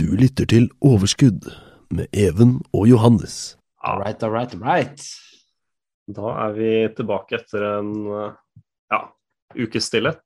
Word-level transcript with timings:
Du 0.00 0.14
lytter 0.16 0.46
til 0.48 0.70
Overskudd 0.80 1.44
med 1.92 2.06
Even 2.16 2.54
og 2.72 2.86
Johannes. 2.88 3.58
All 3.84 3.98
right, 4.00 4.22
all 4.24 4.32
right, 4.32 4.54
all 4.56 4.62
right. 4.64 5.02
Da 6.08 6.30
er 6.46 6.54
vi 6.56 6.68
tilbake 6.96 7.36
etter 7.36 7.66
en 7.66 7.90
ja, 8.08 9.00
ukes 9.60 9.90
stillhet. 9.90 10.22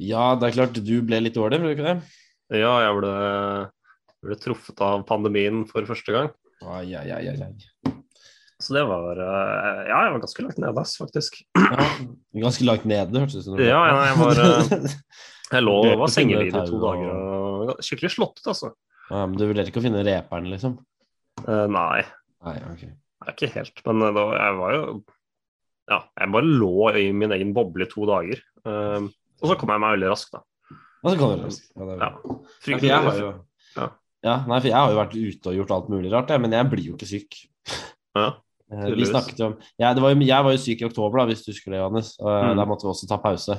Ja, 0.00 0.30
det 0.40 0.48
er 0.48 0.54
klart 0.56 0.78
du 0.80 0.94
ble 1.04 1.18
litt 1.20 1.36
dårlig, 1.36 1.58
ble 1.60 1.74
du 1.74 1.76
ikke 1.76 1.90
det? 1.90 1.98
Ja, 2.56 2.70
jeg 2.86 2.94
ble, 3.02 3.10
ble 4.24 4.38
truffet 4.40 4.80
av 4.86 5.04
pandemien 5.10 5.66
for 5.68 5.84
første 5.90 6.14
gang. 6.14 6.30
Ai, 6.64 6.94
ai, 6.96 7.10
ai, 7.12 7.34
ai. 7.34 7.92
Så 8.62 8.78
det 8.78 8.86
var 8.88 9.20
eh, 9.20 9.82
Ja, 9.90 10.06
jeg 10.06 10.14
var 10.14 10.22
ganske 10.22 10.46
langt 10.46 10.62
nede, 10.62 10.86
faktisk. 11.02 11.36
Ja, 11.58 11.90
ganske 12.46 12.64
langt 12.64 12.88
nede, 12.88 13.26
hørtes 13.26 13.36
det 13.36 13.44
ut 13.44 13.50
som. 13.50 13.60
Ja, 13.60 13.82
ja, 13.90 14.00
jeg 14.08 14.22
var 14.22 14.40
eh, 14.46 14.96
Jeg 15.52 15.66
lå 15.68 15.76
og 15.82 16.00
var 16.00 16.14
sengeliggende 16.16 16.64
i 16.64 16.72
to 16.72 16.80
dager 16.80 17.12
og 17.12 17.84
skikkelig 17.84 18.14
slått 18.14 18.40
ut, 18.40 18.50
altså. 18.54 18.72
Ja, 19.12 19.26
men 19.28 19.36
du 19.36 19.44
vurderte 19.44 19.68
ikke 19.72 19.82
å 19.82 19.84
finne 19.84 20.02
reperen, 20.06 20.48
liksom? 20.52 20.78
Eh, 21.44 21.66
nei, 21.72 22.02
Nei, 22.42 22.54
ok. 22.72 22.84
er 23.26 23.34
ikke 23.34 23.50
helt. 23.54 23.82
Men 23.86 24.06
eh, 24.08 24.14
da, 24.16 24.24
jeg 24.38 24.56
var 24.58 24.76
jo 24.76 24.84
Ja, 25.90 25.98
jeg 26.20 26.32
bare 26.32 26.48
lå 26.62 26.72
i 26.96 27.08
min 27.12 27.34
egen 27.34 27.50
boble 27.56 27.84
i 27.84 27.90
to 27.90 28.06
dager. 28.08 28.40
Eh, 28.64 29.08
og 29.42 29.50
så 29.50 29.56
kom 29.60 29.72
jeg 29.74 29.82
meg 29.82 29.96
veldig 29.98 30.12
raskt, 30.14 30.32
da. 30.36 30.42
Ja, 30.72 31.10
så 31.10 31.16
kom 31.18 31.34
du 31.34 31.44
raskt. 31.44 31.66
Ja, 31.74 31.88
det 31.88 31.96
er 31.96 32.04
Ja. 32.06 32.12
Fryktelig. 32.62 32.92
Ja, 32.92 33.00
for 33.02 33.10
jeg 33.10 33.10
har 33.10 33.20
jo 33.20 33.32
Ja. 33.76 33.88
ja, 34.22 34.36
nei, 34.46 34.60
for 34.60 34.68
jeg 34.70 34.78
har 34.78 34.90
jo 34.92 35.00
vært 35.02 35.18
ute 35.18 35.50
og 35.52 35.58
gjort 35.60 35.74
alt 35.76 35.92
mulig 35.92 36.12
rart, 36.12 36.28
jeg, 36.32 36.40
men 36.40 36.52
jeg 36.56 36.70
blir 36.70 36.88
jo 36.90 36.96
ikke 36.96 37.12
syk. 37.12 37.42
Ja, 38.16 38.30
Eh, 38.72 38.88
Vi 38.96 39.04
snakket 39.04 39.36
jo 39.36 39.46
om 39.50 39.54
ja, 39.76 39.92
det 39.92 40.00
var 40.00 40.14
jo, 40.14 40.20
Jeg 40.24 40.44
var 40.44 40.54
jo 40.54 40.60
syk 40.62 40.80
i 40.80 40.86
oktober, 40.86 41.18
da, 41.20 41.24
hvis 41.28 41.42
du 41.44 41.50
husker 41.52 41.74
det, 41.74 41.80
Johannes. 41.82 42.14
Og 42.20 42.30
Mm. 42.32 42.56
Da 42.56 42.64
måtte 42.64 42.86
vi 42.86 42.92
også 42.94 43.08
ta 43.08 43.18
pause. 43.20 43.58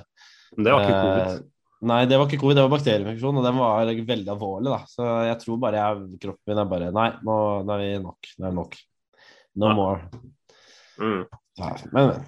Men 0.57 0.65
det 0.65 0.73
var 0.73 0.81
ikke 0.81 1.01
covid. 1.03 1.43
Nei, 1.83 1.99
det 2.07 2.17
var 2.19 2.27
ikke 2.29 2.39
covid, 2.41 2.55
det 2.57 2.63
var 2.65 2.71
bakterieinfeksjon, 2.77 3.37
og 3.41 3.45
den 3.45 3.57
var 3.59 3.89
veldig 4.07 4.31
alvorlig. 4.31 4.71
da. 4.71 4.79
Så 4.87 5.07
jeg 5.27 5.37
tror 5.43 5.59
bare 5.63 5.81
jeg, 5.81 6.19
kroppen 6.23 6.51
min 6.53 6.61
er 6.63 6.69
bare 6.71 6.91
Nei, 6.95 7.09
nå, 7.27 7.37
nå 7.67 7.75
er 7.75 7.81
vi 7.83 7.89
nok. 8.03 8.29
Nå 8.39 8.47
er 8.49 8.57
nok. 8.59 8.77
No 9.59 9.67
Ja. 9.69 9.73
more. 9.77 9.99
Mm. 10.99 11.23
Ja, 11.59 11.71
men, 11.91 12.07
men. 12.07 12.25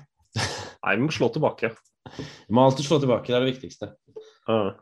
Nei, 0.85 0.95
vi 0.95 1.01
må 1.05 1.11
slå 1.15 1.29
tilbake. 1.33 1.71
Vi 2.17 2.53
må 2.53 2.65
alltid 2.67 2.85
slå 2.85 2.99
tilbake, 3.01 3.27
det 3.31 3.37
er 3.37 3.45
det 3.45 3.53
viktigste. 3.55 3.91
Uh, 4.49 4.73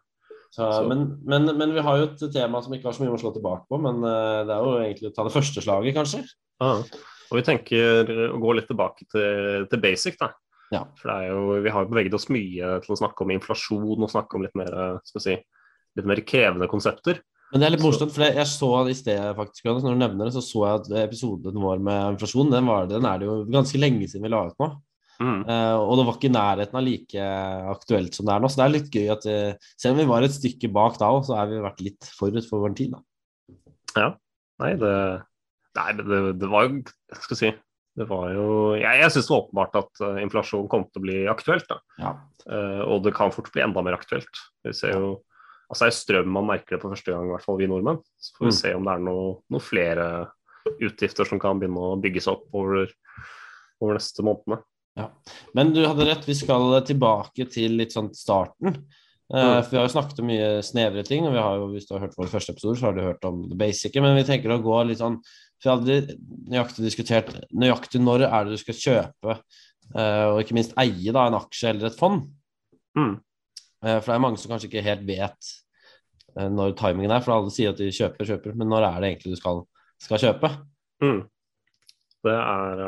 Så, 0.53 0.67
Så- 0.71 0.87
Men, 0.87 1.19
men, 1.25 1.47
men 1.57 1.73
vi 1.73 1.81
har 1.81 1.97
jo 1.97 2.03
et 2.11 2.25
tema 2.33 2.61
som 2.61 2.73
ikke 2.73 2.85
har 2.89 2.93
så 2.93 3.01
mye 3.03 3.13
å 3.15 3.21
slå 3.21 3.31
tilbake 3.33 3.65
på, 3.69 3.79
men 3.81 4.03
uh, 4.03 4.43
det 4.45 4.53
er 4.53 4.61
jo 4.67 4.73
egentlig 4.83 5.09
å 5.09 5.15
ta 5.15 5.23
det 5.25 5.33
første 5.33 5.63
slaget, 5.65 5.95
kanskje. 5.95 6.21
Uh, 6.61 6.83
Og 7.31 7.39
vi 7.39 7.41
tenker 7.47 8.05
å 8.35 8.37
gå 8.41 8.53
litt 8.53 8.67
tilbake 8.69 9.07
til, 9.09 9.65
til 9.71 9.81
basic, 9.81 10.17
da. 10.19 10.27
Ja. 10.73 10.83
For 10.97 11.11
det 11.11 11.17
er 11.19 11.33
jo, 11.33 11.41
vi 11.61 11.73
har 11.73 11.85
jo 11.85 11.91
beveget 11.91 12.15
oss 12.17 12.31
mye 12.33 12.77
til 12.83 12.95
å 12.95 12.97
snakke 12.97 13.25
om 13.25 13.33
inflasjon 13.35 14.07
og 14.07 14.09
snakke 14.11 14.39
om 14.39 14.45
litt 14.47 14.57
mer, 14.57 14.73
skal 15.05 15.23
si, 15.23 15.35
litt 15.99 16.09
mer 16.09 16.23
krevende 16.25 16.69
konsepter. 16.71 17.21
Men 17.53 17.61
det 17.61 17.67
er 17.67 17.73
litt 17.75 17.83
morsomt, 17.85 18.15
for 18.15 18.25
jeg- 18.25 18.49
så 18.49 18.69
i 18.89 18.95
sted, 18.97 19.21
faktisk, 19.37 19.67
når 19.69 19.93
du 19.93 20.01
nevner 20.01 20.25
det, 20.25 20.33
så 20.33 20.41
så 20.41 20.63
jeg 20.65 20.79
at 20.81 21.09
episoden 21.09 21.53
vår 21.61 21.83
med 21.85 22.15
inflasjon, 22.15 22.49
den, 22.49 22.65
var, 22.65 22.87
den 22.89 23.05
er 23.05 23.19
det 23.19 23.27
jo 23.27 23.45
ganske 23.45 23.77
lenge 23.77 24.07
siden 24.09 24.25
vi 24.25 24.33
la 24.33 24.47
ut 24.49 24.57
nå. 24.57 24.71
Mm. 25.21 25.43
Uh, 25.45 25.77
og 25.77 25.99
det 25.99 26.05
var 26.07 26.15
ikke 26.17 26.29
i 26.31 26.33
nærheten 26.33 26.79
av 26.79 26.83
like 26.83 27.25
aktuelt 27.69 28.15
som 28.17 28.25
det 28.25 28.33
er 28.33 28.41
nå. 28.41 28.49
Så 28.49 28.57
det 28.57 28.65
er 28.65 28.73
litt 28.73 28.89
gøy 28.89 29.11
at 29.13 29.27
uh, 29.29 29.69
selv 29.77 29.93
om 29.93 30.01
vi 30.01 30.09
var 30.09 30.25
et 30.25 30.33
stykke 30.33 30.71
bak 30.73 30.97
da 30.97 31.11
òg, 31.13 31.21
så 31.27 31.37
har 31.37 31.51
vi 31.51 31.61
vært 31.61 31.83
litt 31.85 32.09
forut 32.17 32.47
for 32.49 32.65
vår 32.65 32.73
tid, 32.79 32.95
da. 32.95 33.03
Nei, 34.63 34.73
det, 34.81 34.95
nei 35.77 35.87
det, 35.99 36.19
det, 36.41 36.49
var 36.49 36.65
jo 36.65 36.81
skal 37.13 37.35
vi 37.35 37.39
si 37.39 37.53
Det 37.95 38.07
var 38.09 38.31
jo 38.33 38.45
Jeg, 38.75 38.99
jeg 39.01 39.11
syns 39.13 39.27
det 39.27 39.33
var 39.35 39.43
åpenbart 39.43 39.75
at 39.83 40.01
uh, 40.01 40.21
inflasjon 40.23 40.67
kom 40.71 40.85
til 40.89 41.01
å 41.01 41.05
bli 41.05 41.17
aktuelt. 41.29 41.67
da. 41.69 41.77
Ja. 41.99 42.13
Uh, 42.49 42.81
og 42.89 43.03
det 43.03 43.13
kan 43.13 43.31
fort 43.31 43.51
bli 43.53 43.61
enda 43.61 43.83
mer 43.85 43.93
aktuelt. 43.99 44.41
Vi 44.65 44.73
ser 44.73 44.93
jo 44.97 45.21
Altså 45.71 45.85
det 45.87 45.93
er 45.93 45.95
strøm 45.97 46.27
man 46.29 46.45
merker 46.45 46.75
det 46.75 46.81
på 46.83 46.89
første 46.91 47.09
gang, 47.09 47.25
i 47.25 47.31
hvert 47.33 47.41
fall 47.45 47.57
vi 47.57 47.65
nordmenn. 47.65 47.97
Så 48.21 48.33
får 48.35 48.45
vi 48.45 48.51
Mm. 48.51 48.57
se 48.61 48.73
om 48.75 48.83
det 48.83 48.93
er 48.93 48.99
noe- 48.99 49.37
noen 49.49 49.61
flere 49.63 50.27
utgifter 50.81 51.25
som 51.25 51.39
kan 51.39 51.57
begynne 51.59 51.79
å 51.81 51.99
bygges 52.01 52.27
opp 52.27 52.43
over, 52.53 52.87
over 53.81 53.93
neste 53.97 54.21
månedene. 54.21 54.59
Men 55.55 55.73
du 55.73 55.81
hadde 55.87 56.05
rett, 56.05 56.25
vi 56.27 56.35
skal 56.37 56.81
tilbake 56.85 57.49
til 57.49 57.71
litt 57.79 57.89
sånn 57.95 58.11
starten. 58.13 58.83
Eh, 59.33 59.39
Mm. 59.41 59.63
for 59.63 59.69
Vi 59.71 59.77
har 59.77 59.87
jo 59.87 59.93
snakket 59.99 60.19
om 60.19 60.27
mye 60.27 60.61
snevre 60.61 61.03
ting, 61.07 61.25
og 61.25 61.33
vi 61.33 61.39
har 61.39 61.55
jo, 61.57 61.67
hvis 61.73 61.87
du 61.87 61.95
har 61.95 62.01
hørt 62.05 62.15
vår 62.17 62.27
første 62.27 62.49
episode, 62.53 62.77
så 62.77 62.81
har 62.83 62.93
du 62.93 63.01
hørt 63.01 63.25
om 63.25 63.49
det 63.49 63.57
basice. 63.57 63.95
Men 64.01 64.15
vi 64.15 64.23
tenker 64.23 64.49
å 64.51 64.61
gå 64.61 64.85
litt 64.87 64.99
sånn 64.99 65.17
For 65.63 65.69
vi 65.69 65.71
har 65.71 65.77
aldri 65.79 66.15
nøyaktig 66.51 66.83
diskutert 66.83 67.29
nøyaktig 67.55 68.01
når 68.03 68.25
er 68.27 68.43
det 68.43 68.57
du 68.57 68.59
skal 68.59 68.75
kjøpe, 68.75 69.35
eh, 69.95 70.25
og 70.27 70.41
ikke 70.41 70.57
minst 70.57 70.75
eie 70.81 71.13
da 71.15 71.29
en 71.29 71.37
aksje 71.39 71.71
eller 71.71 71.87
et 71.87 71.99
fond. 71.99 72.25
Mm. 72.99 73.13
Eh, 73.85 73.95
For 74.01 74.09
det 74.09 74.17
er 74.17 74.25
mange 74.25 74.41
som 74.41 74.51
kanskje 74.51 74.67
ikke 74.67 74.83
helt 74.83 75.07
vet 75.07 75.53
eh, 76.35 76.51
når 76.51 76.75
timingen 76.81 77.15
er, 77.15 77.23
for 77.23 77.37
alle 77.37 77.55
sier 77.55 77.71
at 77.71 77.79
de 77.79 77.87
kjøper, 77.95 78.27
kjøper, 78.33 78.59
men 78.59 78.71
når 78.75 78.89
er 78.89 78.99
det 78.99 79.13
egentlig 79.13 79.37
du 79.37 79.39
skal, 79.39 79.63
skal 80.03 80.23
kjøpe? 80.25 80.51
Mm. 81.03 81.23
Det 82.27 82.37
er 82.43 82.85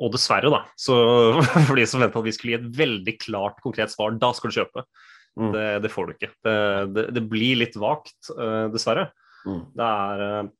Og 0.00 0.12
dessverre, 0.16 0.48
da, 0.52 0.64
så 0.80 0.96
for 1.68 1.76
de 1.76 1.84
som 1.88 2.00
venter 2.00 2.24
at 2.24 2.30
vi 2.30 2.36
skulle 2.38 2.56
gi 2.56 2.62
et 2.62 2.76
veldig 2.80 3.18
klart, 3.28 3.60
konkret 3.64 3.92
svar, 3.92 4.16
da 4.16 4.32
skal 4.36 4.48
du 4.48 4.62
kjøpe. 4.62 4.88
Mm. 5.36 5.50
Det, 5.52 5.70
det 5.84 5.92
får 5.92 6.06
du 6.06 6.16
ikke. 6.16 6.36
Det, 6.48 6.60
det, 6.96 7.10
det 7.12 7.28
blir 7.28 7.58
litt 7.60 7.76
vagt, 7.76 8.30
dessverre. 8.72 9.10
Mm. 9.44 9.66
Det 9.76 9.84
er 9.84 10.54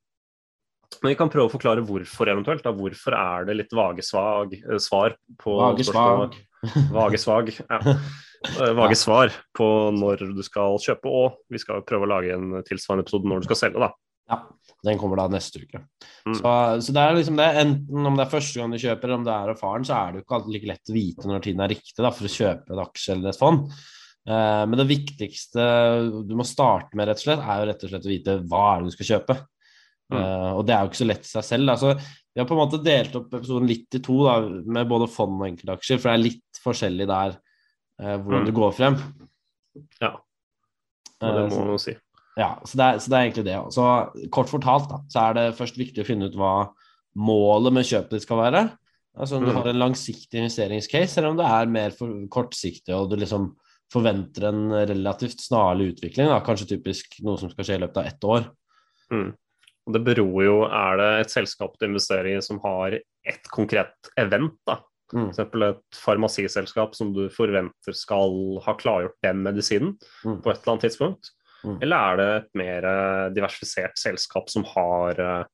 Men 1.03 1.13
vi 1.13 1.19
kan 1.19 1.31
prøve 1.33 1.51
å 1.51 1.53
forklare 1.53 1.85
hvorfor 1.87 2.31
eventuelt. 2.33 2.65
Da. 2.65 2.73
Hvorfor 2.77 3.17
er 3.19 3.49
det 3.49 3.59
litt 3.59 3.75
vage 3.77 4.05
svag, 4.07 4.55
eh, 4.59 4.81
svar 4.83 5.17
på 5.43 5.59
Vage 5.61 5.87
svag. 5.89 6.37
Vage 6.97 7.21
svag. 7.21 7.53
Ja. 7.67 7.81
Eh, 7.83 8.73
Vage 8.79 8.99
svar 8.99 9.35
på 9.57 9.69
når 9.97 10.27
du 10.37 10.43
skal 10.47 10.79
kjøpe, 10.83 11.11
og 11.11 11.41
vi 11.53 11.63
skal 11.63 11.85
prøve 11.87 12.09
å 12.09 12.13
lage 12.17 12.35
en 12.37 12.61
tilsvarende 12.67 13.07
episode 13.07 13.31
når 13.31 13.43
du 13.43 13.51
skal 13.51 13.63
selge. 13.67 13.83
da. 13.87 13.93
Ja, 14.27 14.41
den 14.83 14.99
kommer 14.99 15.21
da 15.21 15.29
neste 15.31 15.61
uke. 15.63 15.85
Mm. 16.27 16.35
Så, 16.35 16.53
så 16.83 16.95
det 16.95 17.03
er 17.03 17.13
liksom 17.15 17.37
det, 17.39 17.47
enten 17.63 18.09
om 18.11 18.17
det 18.19 18.25
er 18.25 18.33
første 18.33 18.59
gang 18.59 18.73
du 18.75 18.81
kjøper, 18.83 19.07
eller 19.07 19.21
om 19.21 19.27
det 19.27 19.35
er 19.35 19.53
erfaren, 19.53 19.87
så 19.87 19.99
er 19.99 20.09
det 20.09 20.19
jo 20.19 20.25
ikke 20.25 20.39
alltid 20.39 20.57
like 20.57 20.71
lett 20.73 20.91
å 20.91 20.97
vite 20.97 21.31
når 21.31 21.45
tiden 21.45 21.63
er 21.63 21.73
riktig 21.77 22.03
da, 22.03 22.11
for 22.15 22.27
å 22.27 22.33
kjøpe 22.33 22.75
en 22.75 22.83
aksje 22.83 23.15
eller 23.15 23.31
et 23.31 23.39
fond. 23.41 23.69
Eh, 24.27 24.63
men 24.67 24.81
det 24.81 24.89
viktigste 24.91 25.67
du 26.27 26.35
må 26.39 26.47
starte 26.47 26.99
med, 26.99 27.07
rett 27.07 27.23
og 27.23 27.29
slett, 27.29 27.45
er 27.45 27.61
jo 27.61 27.69
rett 27.71 27.87
og 27.87 27.93
slett 27.93 28.09
å 28.09 28.13
vite 28.13 28.39
hva 28.51 28.65
er 28.73 28.83
det 28.83 28.91
du 28.91 28.97
skal 28.97 29.11
kjøpe. 29.13 29.39
Mm. 30.13 30.19
Eh, 30.21 30.51
og 30.55 30.63
det 30.67 30.75
er 30.77 30.85
jo 30.85 30.91
ikke 30.93 31.01
så 31.03 31.09
lett 31.11 31.25
i 31.27 31.31
seg 31.33 31.45
selv. 31.45 31.71
Altså, 31.73 31.95
vi 31.99 32.41
har 32.43 32.47
på 32.47 32.55
en 32.55 32.61
måte 32.63 32.83
delt 32.85 33.17
opp 33.19 33.33
episoden 33.35 33.67
litt 33.67 33.95
i 33.99 34.01
to, 34.05 34.19
da, 34.27 34.35
med 34.77 34.89
både 34.89 35.09
fond 35.11 35.41
og 35.41 35.47
enkeltaksjer, 35.49 35.99
for 35.99 36.11
det 36.11 36.15
er 36.15 36.25
litt 36.29 36.61
forskjellig 36.63 37.07
der 37.11 37.37
uh, 37.37 38.17
hvordan 38.21 38.43
Mm. 38.45 38.47
du 38.47 38.53
går 38.53 38.73
frem. 38.77 38.99
Ja, 40.03 40.13
og 41.21 41.27
det 41.35 41.45
Eh, 41.47 41.49
må 41.51 41.59
man 41.65 41.75
jo 41.75 41.79
si. 41.81 41.95
ja, 42.37 42.51
så 42.65 42.77
det, 42.77 42.85
er, 42.87 42.99
så 43.01 43.09
det 43.11 43.17
er 43.19 43.25
egentlig 43.31 43.45
det. 43.49 43.59
Så 43.73 44.31
kort 44.31 44.49
fortalt 44.53 44.89
da, 44.91 44.99
så 45.09 45.21
er 45.31 45.35
det 45.39 45.57
først 45.57 45.79
viktig 45.81 46.03
å 46.05 46.07
finne 46.07 46.29
ut 46.29 46.37
hva 46.37 46.69
målet 47.17 47.73
med 47.73 47.85
kjøpet 47.89 48.11
ditt 48.19 48.23
skal 48.27 48.37
være. 48.45 48.67
Altså 49.17 49.39
om 49.39 49.45
du 49.47 49.51
Mm. 49.51 49.57
har 49.57 49.69
en 49.69 49.79
langsiktig 49.81 50.37
investeringscase, 50.43 51.17
eller 51.19 51.31
om 51.31 51.37
det 51.39 51.47
er 51.49 51.67
mer 51.73 51.91
kortsiktig 52.29 52.93
og 52.95 53.09
du 53.11 53.17
liksom 53.17 53.55
forventer 53.91 54.45
en 54.49 54.69
relativt 54.91 55.41
snarlig 55.41 55.95
utvikling. 55.95 56.27
Da. 56.29 56.41
Kanskje 56.45 56.77
typisk 56.77 57.17
noe 57.25 57.39
som 57.39 57.49
skal 57.49 57.65
skje 57.65 57.75
i 57.79 57.81
løpet 57.87 57.97
av 57.97 58.07
ett 58.07 58.21
år. 58.25 58.51
Mm. 59.11 59.33
Og 59.87 59.95
det 59.95 60.03
beror 60.05 60.43
jo 60.43 60.57
Er 60.67 60.97
det 60.99 61.09
et 61.21 61.31
selskap 61.31 61.77
du 61.79 61.87
investerer 61.87 62.33
i 62.37 62.43
som 62.43 62.59
har 62.65 62.97
et 62.99 63.51
konkret 63.55 63.95
event, 64.19 64.57
da, 64.67 64.81
Mm. 65.15 65.29
f.eks. 65.31 65.39
et 65.39 65.95
farmasiselskap 66.03 66.97
som 66.99 67.13
du 67.15 67.29
forventer 67.31 67.95
skal 67.95 68.59
ha 68.65 68.73
klargjort 68.75 69.15
den 69.23 69.45
medisinen 69.45 69.93
Mm. 70.25 70.41
på 70.43 70.51
et 70.51 70.59
eller 70.59 70.73
annet 70.73 70.83
tidspunkt? 70.91 71.31
Mm. 71.65 71.79
Eller 71.81 71.97
er 71.97 72.17
det 72.17 72.27
et 72.43 72.51
mer 72.59 72.85
eh, 72.85 73.31
diversifisert 73.31 73.95
selskap 73.97 74.51
som 74.51 74.65
har, 74.65 75.13
eh, 75.21 75.45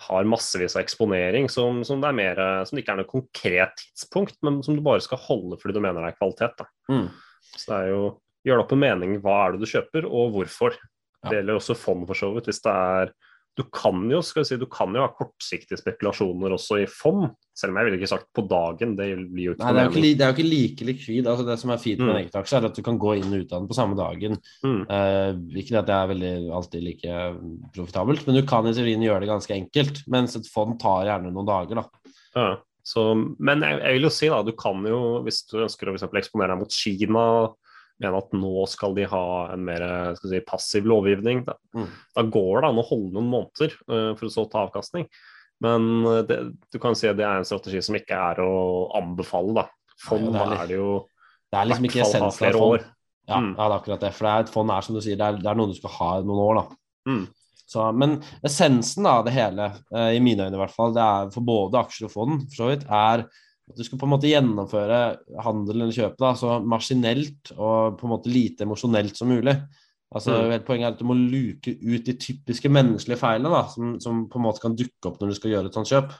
har 0.00 0.24
massevis 0.24 0.76
av 0.76 0.82
eksponering, 0.82 1.48
som, 1.48 1.82
som, 1.82 1.98
det 2.02 2.08
er 2.08 2.12
mer, 2.20 2.38
eh, 2.38 2.64
som 2.64 2.76
det 2.76 2.84
ikke 2.84 2.92
er 2.92 3.00
noe 3.00 3.08
konkret 3.08 3.72
tidspunkt, 3.96 4.36
men 4.42 4.62
som 4.62 4.76
du 4.76 4.82
bare 4.84 5.00
skal 5.00 5.18
holde 5.18 5.56
fordi 5.56 5.72
du 5.72 5.80
mener 5.80 6.04
det 6.04 6.12
er 6.12 6.18
kvalitet? 6.20 6.66
Mm. 6.90 7.08
Så 7.56 7.66
det 7.72 7.78
er 7.80 7.88
jo 7.94 8.02
gjør 8.46 8.60
det 8.60 8.64
opp 8.66 8.72
en 8.76 8.84
mening 8.84 9.16
hva 9.24 9.38
er 9.46 9.52
det 9.56 9.60
du 9.64 9.66
kjøper, 9.72 10.04
og 10.04 10.32
hvorfor. 10.36 10.76
Ja. 11.24 11.30
Det 11.30 11.38
gjelder 11.40 11.56
også 11.58 11.74
fond, 11.76 12.06
for 12.06 12.14
så 12.14 12.28
vidt. 12.34 12.46
Hvis 12.46 12.60
det 12.62 12.70
er 12.72 13.10
du 13.58 13.64
kan 13.74 14.04
jo 14.12 14.20
skal 14.22 14.44
si, 14.46 14.56
du 14.60 14.68
kan 14.70 14.94
jo 14.94 15.02
ha 15.02 15.10
kortsiktige 15.10 15.80
spekulasjoner 15.80 16.54
også 16.54 16.78
i 16.84 16.86
fond, 16.86 17.26
selv 17.58 17.74
om 17.74 17.80
jeg 17.80 17.88
ville 17.88 17.98
ikke 17.98 18.10
sagt 18.12 18.28
på 18.36 18.44
dagen. 18.46 18.92
Det 18.98 19.08
blir 19.32 19.48
jo 19.48 19.54
ikke 19.56 19.64
Nei, 19.66 19.72
det 19.74 19.80
er 19.82 19.88
jo 19.88 19.92
ikke, 19.92 20.02
det 20.20 20.24
er 20.24 20.30
jo 20.30 20.36
ikke 20.36 20.46
like 20.52 20.86
likvid. 20.88 21.26
Altså, 21.32 21.46
det 21.48 21.56
som 21.58 21.72
er 21.74 21.82
fint 21.82 21.98
med 21.98 22.08
en 22.08 22.14
Mm. 22.14 22.20
enkeltaksje, 22.22 22.60
er 22.60 22.68
at 22.70 22.78
du 22.78 22.82
kan 22.86 23.00
gå 23.02 23.16
inn 23.18 23.32
og 23.34 23.42
ut 23.42 23.52
av 23.52 23.58
den 23.58 23.68
på 23.68 23.78
samme 23.78 23.98
dagen. 23.98 24.38
Mm. 24.62 24.80
Uh, 24.86 25.58
ikke 25.58 25.74
det 25.74 25.82
at 25.82 25.90
det 25.90 25.96
er 25.98 26.12
veldig 26.14 26.32
alltid 26.60 26.86
like 26.86 27.18
profitabelt, 27.74 28.26
men 28.26 28.38
du 28.38 28.42
kan 28.46 28.66
i 28.70 28.76
teorien 28.78 29.02
gjøre 29.02 29.20
det 29.26 29.32
ganske 29.34 29.58
enkelt. 29.58 30.02
Mens 30.06 30.38
et 30.38 30.48
fond 30.54 30.78
tar 30.80 31.08
gjerne 31.10 31.34
noen 31.34 31.50
dager, 31.50 31.82
da. 31.82 32.14
Ja, 32.38 32.48
så, 32.88 33.10
men 33.38 33.60
jeg, 33.66 33.80
jeg 33.82 33.98
vil 33.98 34.06
jo 34.06 34.12
si 34.14 34.28
da, 34.32 34.38
du 34.46 34.54
kan 34.56 34.86
jo, 34.86 35.00
hvis 35.26 35.42
du 35.50 35.58
ønsker 35.66 35.90
å 35.90 35.96
eksponere 35.98 36.54
deg 36.54 36.62
mot 36.62 36.72
Kina, 36.72 37.24
mene 38.00 38.18
at 38.20 38.32
nå 38.36 38.66
skal 38.70 38.94
de 38.94 39.06
ha 39.10 39.22
en 39.54 39.64
mer 39.66 39.82
si, 40.20 40.40
passiv 40.46 40.86
lovgivning, 40.86 41.44
da, 41.46 41.56
Mm. 41.74 41.88
da 42.16 42.22
går 42.22 42.60
det 42.62 42.68
an 42.70 42.78
å 42.82 42.86
holde 42.88 43.12
noen 43.16 43.30
måneder 43.32 43.74
uh, 43.90 44.12
for 44.18 44.28
å 44.28 44.32
så 44.32 44.44
ta 44.50 44.66
avkastning. 44.66 45.08
Men 45.60 45.88
eh, 46.06 46.20
det, 46.22 46.36
du 46.70 46.78
kan 46.78 46.94
si 46.94 47.08
at 47.10 47.16
det 47.18 47.24
er 47.26 47.40
en 47.40 47.44
strategi 47.48 47.80
som 47.82 47.96
ikke 47.98 48.14
er 48.14 48.38
å 48.44 48.52
anbefale. 48.94 49.54
da. 49.56 49.64
Fond 50.04 50.28
ja, 50.30 50.44
det 50.44 50.44
er 50.44 50.62
er 50.62 50.68
det 50.70 50.76
jo 50.78 50.90
Det 51.50 51.58
er 51.58 51.66
liksom 51.72 51.88
ikke 51.88 52.02
essensen 52.04 52.52
av 52.52 52.60
fond. 52.60 52.84
Ja, 53.28 53.40
Mm. 53.40 53.48
ja, 53.58 53.64
det 53.68 53.72
er 53.74 53.78
akkurat 53.80 54.00
det. 54.06 54.12
For 54.14 54.24
det 54.24 54.30
er 54.32 54.40
et 54.46 54.52
fond 54.54 54.70
er 54.70 54.80
som 54.86 54.94
du 54.94 55.00
sier, 55.02 55.16
det 55.18 55.26
er, 55.26 55.36
det 55.42 55.50
er 55.50 55.56
noe 55.58 55.66
du 55.68 55.74
skal 55.76 55.90
ha 55.98 56.10
i 56.20 56.22
noen 56.24 56.38
år, 56.46 56.54
da. 56.62 56.76
Mm. 57.10 57.26
Så, 57.68 57.82
men 57.92 58.14
essensen 58.46 59.04
av 59.10 59.24
det 59.26 59.34
hele, 59.34 59.66
eh, 59.92 60.14
i 60.16 60.20
mine 60.24 60.46
øyne 60.46 60.56
i 60.56 60.62
hvert 60.62 60.72
fall, 60.72 60.94
det 60.96 61.02
er 61.04 61.28
for 61.34 61.44
både 61.44 61.76
aksjer 61.82 62.06
og 62.08 62.12
fond, 62.14 62.46
for 62.48 62.62
så 62.62 62.68
vidt, 62.70 62.86
er 62.88 63.26
du 63.76 63.84
skal 63.84 63.98
på 64.00 64.06
en 64.06 64.12
måte 64.14 64.30
gjennomføre 64.30 65.00
handelen 65.44 65.84
eller 65.86 65.96
kjøpet 65.96 66.22
da, 66.22 66.32
så 66.38 66.58
maskinelt 66.64 67.52
og 67.56 67.98
på 67.98 68.06
en 68.06 68.12
måte 68.14 68.32
lite 68.32 68.64
emosjonelt 68.66 69.16
som 69.18 69.28
mulig. 69.28 69.54
Altså, 70.08 70.32
Mm. 70.48 70.64
Poenget 70.64 70.86
er 70.86 70.92
at 70.94 71.00
du 71.02 71.04
må 71.04 71.14
luke 71.18 71.74
ut 71.76 72.04
de 72.06 72.14
typiske 72.16 72.68
menneskelige 72.72 73.20
feilene 73.20 73.50
da, 73.52 73.66
som, 73.68 73.98
som 74.00 74.22
på 74.30 74.38
en 74.40 74.46
måte 74.46 74.62
kan 74.62 74.76
dukke 74.76 75.10
opp 75.10 75.18
når 75.20 75.28
du 75.28 75.36
skal 75.36 75.52
gjøre 75.52 75.68
et 75.68 75.76
sånt 75.76 75.90
kjøp. 75.90 76.14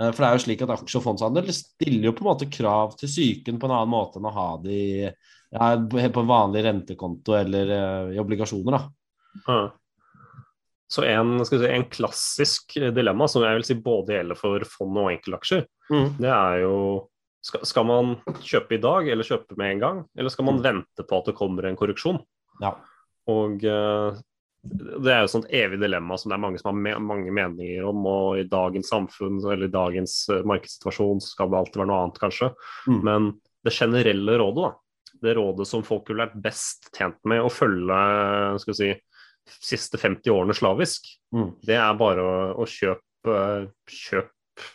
Eh, 0.00 0.10
For 0.12 0.22
det 0.22 0.28
er 0.28 0.36
jo 0.38 0.42
slik 0.44 0.62
at 0.62 0.74
aksje- 0.76 1.00
og 1.00 1.06
fondshandel 1.08 1.50
stiller 1.54 2.08
jo 2.08 2.12
på 2.14 2.24
en 2.24 2.30
måte 2.30 2.50
krav 2.50 2.94
til 2.98 3.10
psyken 3.10 3.58
på 3.58 3.66
en 3.66 3.74
annen 3.80 3.90
måte 3.90 4.20
enn 4.20 4.30
å 4.30 4.34
ha 4.34 4.48
de 4.62 4.80
ja, 5.10 5.74
på 5.78 6.22
en 6.22 6.30
vanlig 6.30 6.64
rentekonto 6.66 7.34
eller 7.38 7.74
eh, 7.74 8.14
i 8.14 8.20
obligasjoner. 8.22 8.78
da. 8.78 8.84
Ja. 9.48 9.58
Så 10.94 11.02
en, 11.08 11.40
skal 11.48 11.62
si, 11.62 11.70
en 11.74 11.88
klassisk 11.90 12.76
dilemma, 12.94 13.26
som 13.30 13.42
jeg 13.42 13.58
vil 13.58 13.66
si 13.66 13.78
både 13.82 14.14
gjelder 14.14 14.38
for 14.38 14.66
fond 14.70 15.00
og 15.02 15.10
enkeltaksjer, 15.10 15.64
det 16.20 16.30
er 16.30 16.60
jo 16.62 16.76
skal, 17.44 17.64
skal 17.68 17.88
man 17.88 18.12
kjøpe 18.40 18.76
i 18.76 18.82
dag, 18.82 19.08
eller 19.10 19.26
kjøpe 19.26 19.56
med 19.60 19.74
en 19.74 19.82
gang? 19.82 20.04
Eller 20.16 20.32
skal 20.32 20.46
man 20.48 20.62
vente 20.64 21.04
på 21.04 21.18
at 21.18 21.26
det 21.28 21.36
kommer 21.36 21.66
en 21.68 21.76
korreksjon? 21.76 22.22
Ja. 22.62 22.72
Og 23.30 23.64
eh, 23.68 24.22
det 24.64 25.12
er 25.12 25.22
jo 25.22 25.28
et 25.28 25.34
sånt 25.34 25.50
evig 25.52 25.80
dilemma 25.82 26.16
som 26.20 26.32
det 26.32 26.38
er 26.38 26.44
mange 26.44 26.60
som 26.60 26.70
har 26.70 26.78
me 26.78 26.94
mange 27.04 27.32
meninger 27.34 27.84
om, 27.88 28.06
og 28.08 28.40
i 28.40 28.46
dagens 28.48 28.88
samfunn 28.92 29.42
eller 29.42 29.68
i 29.68 29.74
dagens 29.74 30.16
eh, 30.32 30.44
markedssituasjon 30.48 31.20
skal 31.24 31.52
det 31.52 31.60
alltid 31.60 31.82
være 31.82 31.90
noe 31.90 32.00
annet, 32.06 32.22
kanskje. 32.22 32.50
Mm. 32.88 33.00
Men 33.04 33.28
det 33.64 33.76
generelle 33.76 34.38
rådet, 34.40 34.70
da, 34.70 35.18
det 35.24 35.36
rådet 35.36 35.68
som 35.68 35.84
folk 35.84 36.08
ville 36.08 36.24
vært 36.24 36.40
best 36.44 36.88
tjent 36.96 37.20
med 37.28 37.44
å 37.44 37.52
følge 37.52 38.00
skal 38.62 38.72
vi 38.72 38.78
si, 38.80 38.90
siste 39.46 39.98
50 40.00 40.30
årene 40.32 40.54
slavisk, 40.56 41.06
Mm. 41.34 41.56
det 41.66 41.74
er 41.76 41.94
bare 41.98 42.22
å, 42.22 42.54
å 42.62 42.64
kjøpe 42.64 43.70
kjøp 43.90 44.30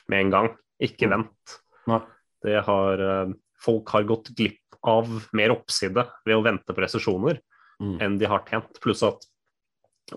med 0.09 0.19
en 0.25 0.29
gang, 0.31 0.49
ikke 0.81 1.07
Mm. 1.07 1.11
vent. 1.17 1.59
Nei. 1.87 2.01
Det 2.43 2.63
har, 2.65 2.99
eh, 3.01 3.33
folk 3.59 3.89
har 3.89 4.03
gått 4.03 4.33
glipp 4.35 4.59
av 4.83 5.07
mer 5.33 5.49
oppside 5.51 5.95
ved 6.25 6.35
å 6.35 6.43
vente 6.43 6.67
på 6.73 6.81
resesjoner 6.83 7.39
Mm. 7.81 7.99
enn 8.01 8.17
de 8.19 8.25
har 8.25 8.43
tjent. 8.45 8.79
Pluss 8.81 9.03
at 9.03 9.25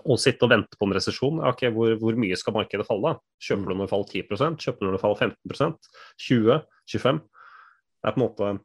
å 0.05 0.17
sitte 0.17 0.43
og 0.43 0.49
vente 0.49 0.75
på 0.77 0.87
en 0.87 0.93
resesjon, 0.93 1.39
ok, 1.47 1.61
hvor, 1.71 1.95
hvor 1.99 2.15
mye 2.17 2.35
skal 2.35 2.53
markedet 2.53 2.85
falle? 2.87 3.19
Kjøper 3.39 3.67
du 3.67 3.73
når 3.75 3.85
det 3.85 3.89
faller 3.89 4.09
10 4.09 4.57
Kjøper 4.57 4.79
du 4.79 4.85
når 4.87 4.91
det 4.97 5.01
faller 5.01 5.19
15% 5.21 5.77
20 6.17 6.63
25 6.87 7.19
Det 7.19 8.09
er 8.09 8.11
på 8.11 8.17
en 8.17 8.27
måte 8.27 8.59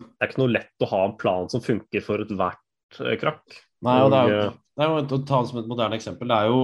Det 0.00 0.08
er 0.20 0.28
ikke 0.28 0.38
noe 0.42 0.52
lett 0.52 0.82
å 0.82 0.88
ha 0.88 1.04
en 1.04 1.16
plan 1.16 1.48
som 1.48 1.60
funker 1.60 2.02
for 2.02 2.18
ethvert 2.18 2.56
eh, 3.00 3.16
krakk. 3.20 3.44
Nei, 3.82 3.98
og 4.04 4.12
det 4.12 4.18
er 4.18 4.30
jo, 4.30 4.40
eh, 4.46 4.58
det 4.78 4.84
er 4.84 4.90
jo 4.90 4.98
å 5.02 5.20
ta 5.26 5.40
det 5.42 5.50
som 5.50 5.58
et 5.60 5.68
moderne 5.70 5.98
eksempel. 5.98 6.30
Det 6.30 6.38
er 6.38 6.50
jo 6.52 6.60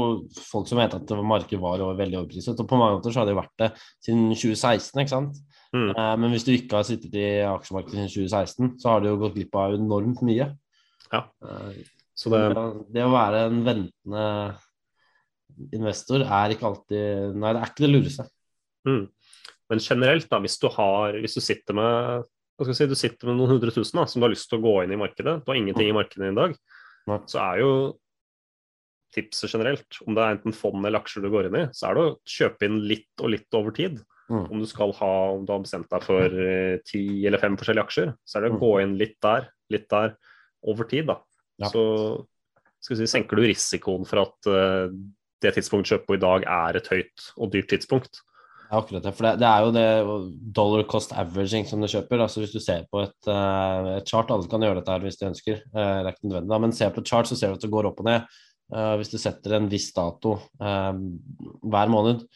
folk 0.49 0.69
som 0.71 0.79
mente 0.81 1.01
at 1.01 1.13
markedet 1.27 1.61
var 1.63 1.83
veldig 1.99 2.21
overpriset. 2.23 2.63
Og 2.63 2.71
på 2.71 2.79
mange 2.79 2.99
måter 2.99 3.15
så 3.15 3.23
har 3.23 3.29
det 3.29 3.37
vært 3.39 3.55
det 3.61 3.71
siden 4.07 4.29
2016, 4.33 5.03
ikke 5.03 5.15
sant. 5.15 5.43
Mm. 5.75 5.91
Eh, 5.91 6.15
men 6.23 6.33
hvis 6.33 6.47
du 6.47 6.55
ikke 6.55 6.79
har 6.79 6.87
sittet 6.89 7.19
i 7.19 7.27
aksjemarkedet 7.49 7.99
siden 7.99 8.31
2016, 8.31 8.73
så 8.81 8.95
har 8.95 9.03
du 9.03 9.11
jo 9.11 9.19
gått 9.21 9.37
glipp 9.37 9.59
av 9.59 9.77
enormt 9.77 10.23
mye. 10.27 10.49
Ja. 11.13 11.25
Eh, 11.45 11.85
Så 12.19 12.33
det, 12.33 12.41
det 12.91 13.05
å 13.07 13.13
være 13.13 13.45
en 13.47 13.61
ventende 13.67 14.25
investor 15.75 16.25
er 16.25 16.55
ikke 16.55 16.67
alltid 16.67 17.37
Nei, 17.39 17.53
det 17.55 17.61
er 17.61 17.71
ikke 17.71 17.85
det 17.85 17.93
lureste. 17.93 18.27
mm. 18.89 19.05
Men 19.69 19.83
generelt, 19.85 20.25
da, 20.31 20.39
hvis 20.41 20.57
du, 20.63 20.65
har, 20.73 21.19
hvis 21.21 21.37
du 21.37 21.43
sitter 21.45 21.77
med 21.77 22.25
si, 22.73 22.87
du 22.89 22.95
sitter 22.97 23.29
med 23.29 23.37
noen 23.37 23.53
hundre 23.53 23.71
tusen 23.75 24.01
da, 24.01 24.07
som 24.09 24.23
du 24.23 24.25
har 24.25 24.33
lyst 24.33 24.49
til 24.49 24.59
å 24.59 24.65
gå 24.65 24.73
inn 24.83 24.95
i 24.97 24.99
markedet, 24.99 25.35
du 25.45 25.51
har 25.53 25.59
ingenting 25.61 25.91
i 25.91 25.95
markedet 25.95 26.31
i 26.33 26.39
dag, 26.39 26.55
Nei. 27.09 27.19
så 27.31 27.41
er 27.43 27.63
jo 27.65 27.73
tipset 29.15 29.51
generelt, 29.55 29.99
om 30.05 30.15
det 30.17 30.23
er 30.25 30.37
enten 30.37 30.55
fond 30.57 30.85
eller 30.85 31.01
aksjer 31.01 31.25
du 31.25 31.31
går 31.33 31.49
inn 31.49 31.57
i, 31.63 31.67
så 31.73 31.89
er 31.89 31.97
det 31.97 32.05
å 32.05 32.17
kjøpe 32.29 32.69
inn 32.69 32.79
litt 32.91 33.23
og 33.25 33.33
litt 33.33 33.57
over 33.57 33.73
tid. 33.77 34.03
Mm. 34.29 34.43
Om 34.53 34.61
du 34.61 34.67
skal 34.69 34.93
ha, 34.99 35.13
om 35.39 35.47
du 35.49 35.53
har 35.55 35.63
bestemt 35.65 35.89
deg 35.89 36.05
for 36.05 36.35
eh, 36.45 36.75
ti 36.85 37.01
eller 37.27 37.41
fem 37.41 37.57
forskjellige 37.57 37.87
aksjer, 37.89 38.11
så 38.29 38.37
er 38.39 38.45
det 38.45 38.51
å 38.53 38.57
Mm. 38.59 38.61
gå 38.61 38.73
inn 38.83 38.97
litt 39.01 39.17
der, 39.25 39.49
litt 39.73 39.89
der, 39.89 40.17
over 40.69 40.85
tid, 40.91 41.07
da. 41.09 41.17
Ja. 41.63 41.71
Så 41.73 42.27
skal 42.83 42.97
vi 42.97 43.07
si, 43.07 43.11
senker 43.17 43.37
du 43.41 43.47
risikoen 43.49 44.05
for 44.07 44.27
at 44.27 44.47
eh, 44.53 44.93
det 45.41 45.55
tidspunktet 45.57 45.95
kjøper 45.95 46.07
på 46.13 46.19
i 46.19 46.25
dag 46.27 46.45
er 46.45 46.77
et 46.77 46.89
høyt 46.93 47.29
og 47.39 47.53
dyrt 47.55 47.69
tidspunkt. 47.73 48.21
Akkurat 48.69 49.03
det. 49.03 49.15
For 49.17 49.25
det, 49.25 49.39
det 49.41 49.49
er 49.49 49.65
jo 49.65 49.71
det 49.73 49.85
dollar 50.57 50.83
cost 50.91 51.15
averaging 51.17 51.65
som 51.69 51.81
du 51.81 51.89
kjøper. 51.89 52.21
altså 52.21 52.43
Hvis 52.43 52.53
du 52.53 52.61
ser 52.61 52.85
på 52.93 53.01
et, 53.01 53.31
eh, 53.31 53.89
et 53.97 54.09
chart, 54.09 54.29
alle 54.35 54.49
kan 54.51 54.65
gjøre 54.65 54.81
dette 54.81 54.93
her 54.93 55.07
hvis 55.07 55.17
de 55.21 55.31
ønsker, 55.31 55.63
eh, 55.65 55.95
det 56.03 56.11
er 56.11 56.13
ikke 56.13 56.29
nødvendig, 56.29 56.53
da, 56.53 56.59
men 56.65 56.75
ser 56.77 56.93
på 56.93 57.01
et 57.01 57.09
chart, 57.09 57.31
så 57.31 57.39
ser 57.39 57.53
du 57.53 57.57
at 57.57 57.65
det 57.65 57.73
går 57.73 57.89
opp 57.89 58.03
og 58.03 58.11
ned. 58.11 58.27
Eh, 58.69 58.93
hvis 59.01 59.13
du 59.15 59.17
setter 59.21 59.57
en 59.57 59.71
viss 59.73 59.89
dato 59.97 60.37
hver 60.61 61.89
måned, 61.93 62.27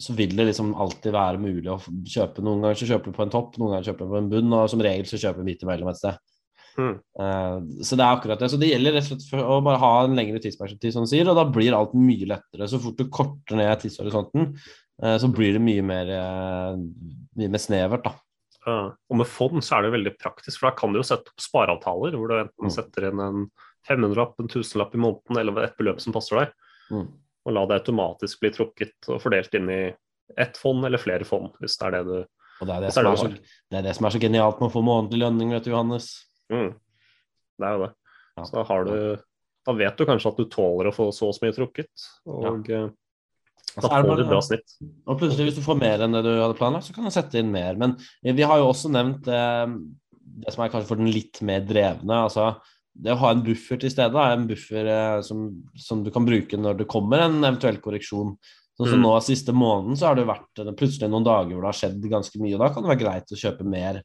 så 0.00 0.14
vil 0.16 0.32
det 0.36 0.48
liksom 0.48 0.72
alltid 0.80 1.12
være 1.12 1.40
mulig 1.40 1.68
å 1.72 1.80
kjøpe. 1.80 2.44
Noen 2.44 2.64
ganger 2.64 2.80
så 2.80 2.88
kjøper 2.88 3.12
du 3.12 3.18
på 3.18 3.26
en 3.26 3.34
topp, 3.36 3.60
noen 3.60 3.76
ganger 3.76 3.90
kjøper 3.90 4.08
du 4.08 4.14
på 4.14 4.22
en 4.22 4.32
bunn, 4.32 4.56
og 4.56 4.72
som 4.72 4.82
regel 4.84 5.08
så 5.08 5.20
kjøper 5.20 5.40
du 5.40 5.48
midt 5.48 5.64
imellom 5.64 5.92
et 5.92 6.00
sted. 6.00 6.18
Mm. 6.76 6.96
Så 7.80 7.96
det 7.96 8.04
er 8.04 8.10
akkurat 8.10 8.42
det. 8.42 8.50
Så 8.52 8.58
det 8.60 8.68
gjelder 8.68 8.98
rett 8.98 9.08
og 9.08 9.22
slett 9.24 9.40
å 9.40 9.62
bare 9.64 9.80
ha 9.80 9.92
en 10.04 10.16
lengre 10.18 10.42
tidsperspektiv, 10.44 10.92
som 10.92 11.06
sier, 11.08 11.28
og 11.32 11.38
da 11.38 11.46
blir 11.48 11.76
alt 11.76 11.96
mye 11.96 12.28
lettere. 12.28 12.68
Så 12.68 12.80
fort 12.82 13.00
du 13.00 13.08
korter 13.08 13.56
ned 13.56 13.72
tidshorisonten, 13.80 14.52
så 15.20 15.28
blir 15.32 15.52
det 15.56 15.60
mye 15.60 15.82
mer, 15.84 16.08
eh, 16.08 16.76
mye 17.36 17.50
mer 17.52 17.60
snevert, 17.60 18.04
da. 18.06 18.14
Uh, 18.66 18.88
og 19.10 19.18
med 19.20 19.28
fond 19.30 19.60
så 19.62 19.76
er 19.76 19.82
det 19.86 19.92
veldig 19.94 20.12
praktisk, 20.18 20.58
for 20.58 20.70
da 20.70 20.74
kan 20.74 20.90
du 20.92 20.98
jo 20.98 21.04
sette 21.06 21.30
opp 21.30 21.38
spareavtaler 21.44 22.16
hvor 22.18 22.28
du 22.32 22.34
enten 22.40 22.66
Mm. 22.66 22.72
setter 22.74 23.04
inn 23.10 23.20
en 23.22 23.44
500-lapp, 23.86 24.34
en 24.40 24.48
1000-lapp 24.48 24.94
i 24.96 24.98
måneden 24.98 25.38
eller 25.38 25.62
et 25.62 25.76
beløp 25.78 26.00
som 26.02 26.12
passer 26.16 26.40
deg, 26.40 26.52
Mm. 26.90 27.06
og 27.46 27.52
la 27.54 27.66
det 27.66 27.76
automatisk 27.84 28.40
bli 28.40 28.50
trukket 28.50 29.08
og 29.08 29.20
fordelt 29.22 29.54
inn 29.54 29.70
i 29.70 29.94
ett 30.36 30.56
fond 30.58 30.84
eller 30.84 30.98
flere 30.98 31.24
fond, 31.24 31.52
hvis 31.60 31.76
det 31.78 31.86
er 31.86 31.90
det 31.98 32.04
du 32.06 32.16
Og 32.58 32.66
det 32.66 32.74
er 32.74 32.80
det, 32.80 32.90
er 32.96 33.02
det 33.04 33.12
er 33.12 33.16
så, 33.16 33.28
det 33.70 33.78
er 33.78 33.82
det 33.82 33.94
som 33.96 34.06
er 34.06 34.10
så 34.16 34.18
genialt 34.20 34.60
med 34.60 34.70
å 34.70 34.74
få 34.74 34.82
månedlig 34.82 35.20
lønning, 35.22 35.50
vet 35.54 35.62
du, 35.64 35.70
Johannes. 35.70 36.24
mm. 36.50 36.74
Det 37.60 37.66
er 37.68 37.72
jo 37.78 37.84
det. 37.86 37.92
Ja. 38.36 38.42
Så 38.44 38.52
da 38.52 38.62
har 38.64 38.84
du 38.84 39.16
Da 39.66 39.72
vet 39.72 39.96
du 39.96 40.04
kanskje 40.06 40.30
at 40.30 40.36
du 40.36 40.44
tåler 40.46 40.88
å 40.90 40.94
få 40.94 41.12
så 41.12 41.28
og 41.28 41.34
så 41.34 41.42
mye 41.46 41.54
trukket, 41.54 41.90
og 42.26 42.68
eh, 42.70 42.88
Så 42.88 42.94
da 43.82 43.88
er 43.98 44.06
får 44.08 44.16
du 44.16 44.24
bra 44.30 44.40
snitt. 44.40 44.74
Og 45.06 45.18
plutselig, 45.20 45.50
hvis 45.50 45.58
du 45.58 45.64
får 45.66 45.78
mer 45.80 46.00
enn 46.06 46.12
det 46.16 46.22
du 46.24 46.32
hadde 46.40 46.56
planlagt, 46.58 46.86
så 46.88 46.94
kan 46.96 47.04
du 47.04 47.10
sette 47.14 47.38
inn 47.40 47.50
mer. 47.52 47.76
Men 47.76 47.96
vi 48.22 48.42
har 48.42 48.58
jo 48.62 48.70
også 48.72 48.88
nevnt 48.94 49.28
eh, 49.28 49.66
det 50.44 50.52
som 50.54 50.64
er 50.64 50.72
kanskje 50.72 50.88
for 50.88 50.96
den 51.00 51.12
litt 51.12 51.40
mer 51.42 51.60
drevne. 51.66 52.22
altså 52.26 52.56
det 52.96 53.12
å 53.12 53.18
ha 53.20 53.30
en 53.34 53.42
buffer 53.44 53.76
til 53.76 53.90
stede, 53.92 54.12
da, 54.14 54.30
en 54.32 54.46
buffer 54.48 54.86
eh, 54.88 55.18
som, 55.20 55.50
som 55.76 56.00
du 56.02 56.08
kan 56.10 56.24
bruke 56.24 56.56
når 56.56 56.78
det 56.78 56.86
kommer 56.88 57.20
en 57.26 57.42
eventuell 57.44 57.76
korreksjon. 57.84 58.30
Sånn 58.76 58.88
som 58.88 58.98
Mm. 59.00 59.04
nå 59.04 59.12
Siste 59.24 59.52
måneden 59.56 59.96
så 59.96 60.06
har 60.08 60.16
det 60.16 60.24
vært 60.28 60.60
eh, 60.64 60.72
plutselig 60.72 61.10
noen 61.12 61.24
dager 61.24 61.52
hvor 61.52 61.64
det 61.66 61.70
har 61.74 61.80
skjedd 61.82 62.08
ganske 62.08 62.40
mye. 62.40 62.54
og 62.56 62.60
Da 62.64 62.68
kan 62.72 62.82
det 62.82 62.90
være 62.94 63.02
greit 63.04 63.32
å 63.32 63.40
kjøpe 63.40 63.64
mer 63.68 64.02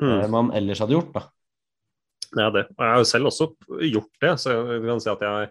Mm. 0.00 0.24
enn 0.24 0.30
man 0.30 0.50
ellers 0.50 0.80
hadde 0.82 0.96
gjort. 0.96 1.12
da. 1.14 1.22
Ja, 2.36 2.50
det. 2.50 2.64
Jeg 2.74 2.90
har 2.90 2.98
jo 2.98 3.04
selv 3.06 3.26
også 3.30 3.46
gjort 3.92 4.10
det, 4.20 4.32
så 4.42 4.50
jeg 4.50 4.82
kan 4.82 5.00
si 5.00 5.10
at 5.10 5.20
jeg 5.22 5.50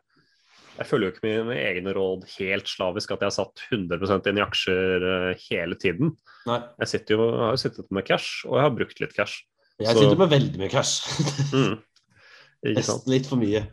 jeg 0.74 0.89
følger 0.89 1.08
jo 1.08 1.13
ikke 1.13 1.25
mine, 1.27 1.56
egne 1.60 1.94
råd 1.96 2.27
helt 2.38 2.70
slavisk, 2.70 3.13
at 3.13 3.24
jeg 3.24 3.30
har 3.30 3.36
satt 3.36 3.63
100 3.70 4.30
inn 4.32 4.39
i 4.39 4.44
aksjer 4.46 5.08
eh, 5.10 5.42
hele 5.51 5.77
tiden. 5.80 6.13
Nei. 6.50 6.60
Jeg, 6.82 6.92
sitter 6.96 7.18
jo, 7.18 7.27
jeg 7.30 7.42
har 7.46 7.56
jo 7.56 7.62
sittet 7.62 7.92
med 7.94 8.08
cash, 8.08 8.44
og 8.50 8.58
jeg 8.58 8.65
har 8.65 8.77
brukt 8.77 9.01
litt 9.03 9.15
cash. 9.15 9.44
Jeg 9.82 9.94
Så- 9.94 10.06
sitter 10.06 10.22
med 10.22 10.32
veldig 10.34 10.62
mye 10.62 10.72
cash. 10.74 11.03
Mm. 11.53 11.75
Nesten 12.77 13.12
litt 13.12 13.30
for 13.30 13.42
mye. 13.42 13.65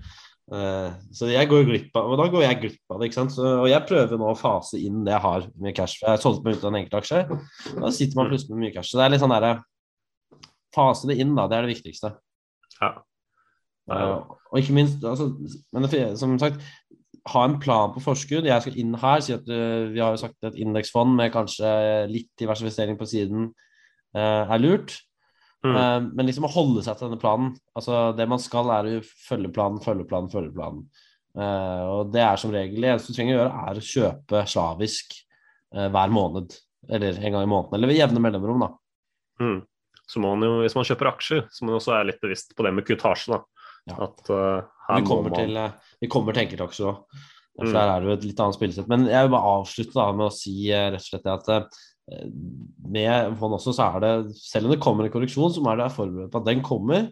Uh, 0.51 0.91
så 1.15 1.29
jeg 1.31 1.47
går 1.47 1.63
glipp 1.69 1.95
av 1.95 2.09
og 2.11 2.17
da 2.19 2.25
går 2.27 2.43
jeg 2.43 2.57
glipp 2.59 2.91
av 2.91 2.99
det. 2.99 3.07
ikke 3.07 3.21
sant? 3.21 3.33
Så, 3.37 3.45
og 3.63 3.69
jeg 3.71 3.87
prøver 3.87 4.19
nå 4.19 4.33
å 4.33 4.39
fase 4.39 4.81
inn 4.83 5.05
det 5.07 5.13
jeg 5.15 5.23
har 5.23 5.45
med 5.63 5.77
cash. 5.79 6.01
Jeg 6.03 6.23
solgte 6.25 6.43
meg 6.43 6.59
ut 6.59 6.65
av 6.65 6.73
en 6.73 6.79
enkeltaksje. 6.81 7.21
Da 7.77 7.91
sitter 7.95 8.19
man 8.19 8.33
plutselig 8.33 8.57
med 8.57 8.65
mye 8.65 8.75
cash. 8.75 8.91
Så 8.91 8.99
det 8.99 9.05
er 9.07 9.15
litt 9.15 9.23
sånn 9.23 9.37
derre 9.37 9.61
Fase 10.71 11.09
det 11.11 11.17
inn, 11.19 11.33
da. 11.35 11.49
Det 11.51 11.57
er 11.57 11.67
det 11.67 11.73
viktigste. 11.73 12.13
Ja. 12.79 12.91
Ja. 13.91 13.97
Eh, 13.97 14.35
og 14.53 14.61
ikke 14.61 14.77
minst 14.77 15.03
altså, 15.03 15.33
Men 15.75 15.87
det, 15.91 16.03
som 16.21 16.37
sagt, 16.39 16.61
ha 17.29 17.43
en 17.45 17.59
plan 17.61 17.93
på 17.95 18.03
forskudd. 18.05 18.49
Jeg 18.49 18.65
skal 18.65 18.79
inn 18.81 18.97
her, 19.01 19.21
si 19.25 19.35
at 19.35 19.47
uh, 19.51 19.91
vi 19.93 20.01
har 20.01 20.15
jo 20.15 20.23
sagt 20.23 20.49
et 20.49 20.59
indeksfond 20.61 21.15
med 21.19 21.33
kanskje 21.35 21.71
litt 22.11 22.31
diversifisering 22.41 22.99
på 23.01 23.09
siden 23.09 23.51
uh, 24.17 24.45
er 24.47 24.63
lurt. 24.63 24.97
Mm. 25.65 25.75
Uh, 25.77 25.99
men 26.17 26.29
liksom 26.29 26.49
å 26.49 26.53
holde 26.55 26.85
seg 26.87 26.97
til 26.97 27.09
denne 27.09 27.21
planen. 27.21 27.53
Altså 27.77 28.11
Det 28.17 28.27
man 28.31 28.43
skal, 28.43 28.73
er 28.77 28.91
å 28.99 29.05
følge 29.29 29.53
planen, 29.55 29.83
følge 29.85 30.09
planen, 30.09 30.33
følge 30.33 30.55
planen. 30.57 30.85
og 31.37 32.09
det 32.11 32.23
er 32.27 32.39
som 32.43 32.51
regel 32.51 32.83
det 32.83 32.89
eneste 32.91 33.13
du 33.13 33.17
trenger 33.17 33.37
å 33.37 33.39
gjøre, 33.39 33.67
er 33.71 33.79
å 33.79 33.87
kjøpe 33.87 34.47
slavisk 34.51 35.15
hver 35.71 36.11
måned. 36.11 36.57
Eller 36.91 37.21
en 37.21 37.37
gang 37.37 37.45
i 37.45 37.51
måneden, 37.51 37.77
eller 37.77 37.91
ved 37.93 38.01
jevne 38.01 38.23
mellomrom, 38.25 38.65
da. 38.65 38.71
Mm. 39.41 39.61
Så 40.11 40.19
må 40.19 40.33
man 40.35 40.49
jo, 40.49 40.57
hvis 40.65 40.75
man 40.75 40.87
kjøper 40.89 41.13
aksjer, 41.13 41.45
så 41.53 41.63
må 41.63 41.71
man 41.71 41.79
også 41.79 41.93
være 41.95 42.09
litt 42.09 42.23
bevisst 42.25 42.57
på 42.59 42.67
det 42.67 42.73
med 42.75 42.87
kutasje. 42.89 43.37
da. 43.37 43.45
Ja. 43.89 43.97
At, 44.07 44.23
uh, 44.29 44.63
vi, 44.97 45.05
kommer 45.07 45.31
man... 45.31 45.39
til, 45.39 45.57
uh, 45.57 45.95
vi 46.03 46.11
kommer 46.13 46.37
til 46.37 46.45
enkeltaksjer 46.47 46.91
òg. 46.91 47.23
For 47.61 47.69
mm. 47.69 47.77
der 47.77 47.93
er 47.93 48.01
det 48.01 48.09
jo 48.09 48.17
et 48.17 48.27
litt 48.29 48.43
annet 48.43 48.57
spillesett. 48.57 48.91
Men 48.91 49.07
jeg 49.11 49.27
vil 49.27 49.33
bare 49.35 49.55
avslutte 49.59 49.97
da 49.99 50.11
med 50.17 50.29
å 50.29 50.35
si 50.35 50.55
uh, 50.71 50.91
rett 50.95 51.03
og 51.03 51.09
slett 51.09 51.33
at 51.37 51.81
med 52.91 53.37
fond 53.39 53.55
også, 53.55 53.71
så 53.77 53.85
er 53.85 54.03
det 54.03 54.09
Selv 54.35 54.67
om 54.67 54.73
det 54.73 54.81
kommer 54.83 55.07
en 55.07 55.13
korreksjon, 55.15 55.53
så 55.55 55.61
må 55.63 55.71
det 55.71 55.85
være 55.85 55.95
forberedt 55.95 56.33
på 56.33 56.41
at 56.41 56.49
den 56.49 56.63
kommer. 56.67 57.05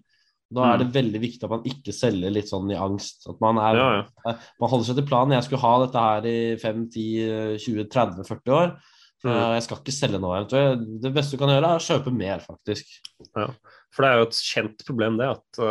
Da 0.49 0.65
er 0.65 0.81
det 0.81 0.89
mm. 0.89 0.95
veldig 0.97 1.21
viktig 1.23 1.45
at 1.45 1.53
man 1.53 1.67
ikke 1.69 1.93
selger 1.95 2.33
litt 2.33 2.49
sånn 2.49 2.71
i 2.73 2.79
angst. 2.81 3.27
At 3.31 3.39
man, 3.45 3.61
er, 3.63 3.79
ja, 3.79 3.89
ja. 4.25 4.35
man 4.59 4.73
holder 4.73 4.89
seg 4.89 4.99
til 4.99 5.07
planen. 5.11 5.37
Jeg 5.37 5.47
skulle 5.47 5.63
ha 5.63 5.73
dette 5.85 6.05
her 6.07 6.29
i 6.31 6.39
5, 6.59 6.87
10, 6.95 7.07
20, 7.63 7.89
30, 7.93 8.27
40 8.27 8.57
år. 8.57 8.73
Mm. 9.27 9.35
Jeg 9.57 9.65
skal 9.67 9.81
ikke 9.83 9.95
selge 9.95 10.21
nå. 10.23 10.33
Det 10.49 11.13
beste 11.15 11.37
du 11.37 11.43
kan 11.43 11.53
gjøre, 11.53 11.73
er 11.75 11.83
å 11.83 11.85
kjøpe 11.85 12.15
mer, 12.15 12.43
faktisk. 12.43 12.91
Ja, 13.37 13.49
For 13.95 14.05
det 14.05 14.11
er 14.11 14.21
jo 14.23 14.29
et 14.29 14.41
kjent 14.49 14.85
problem, 14.89 15.19
det, 15.21 15.31
at 15.37 15.63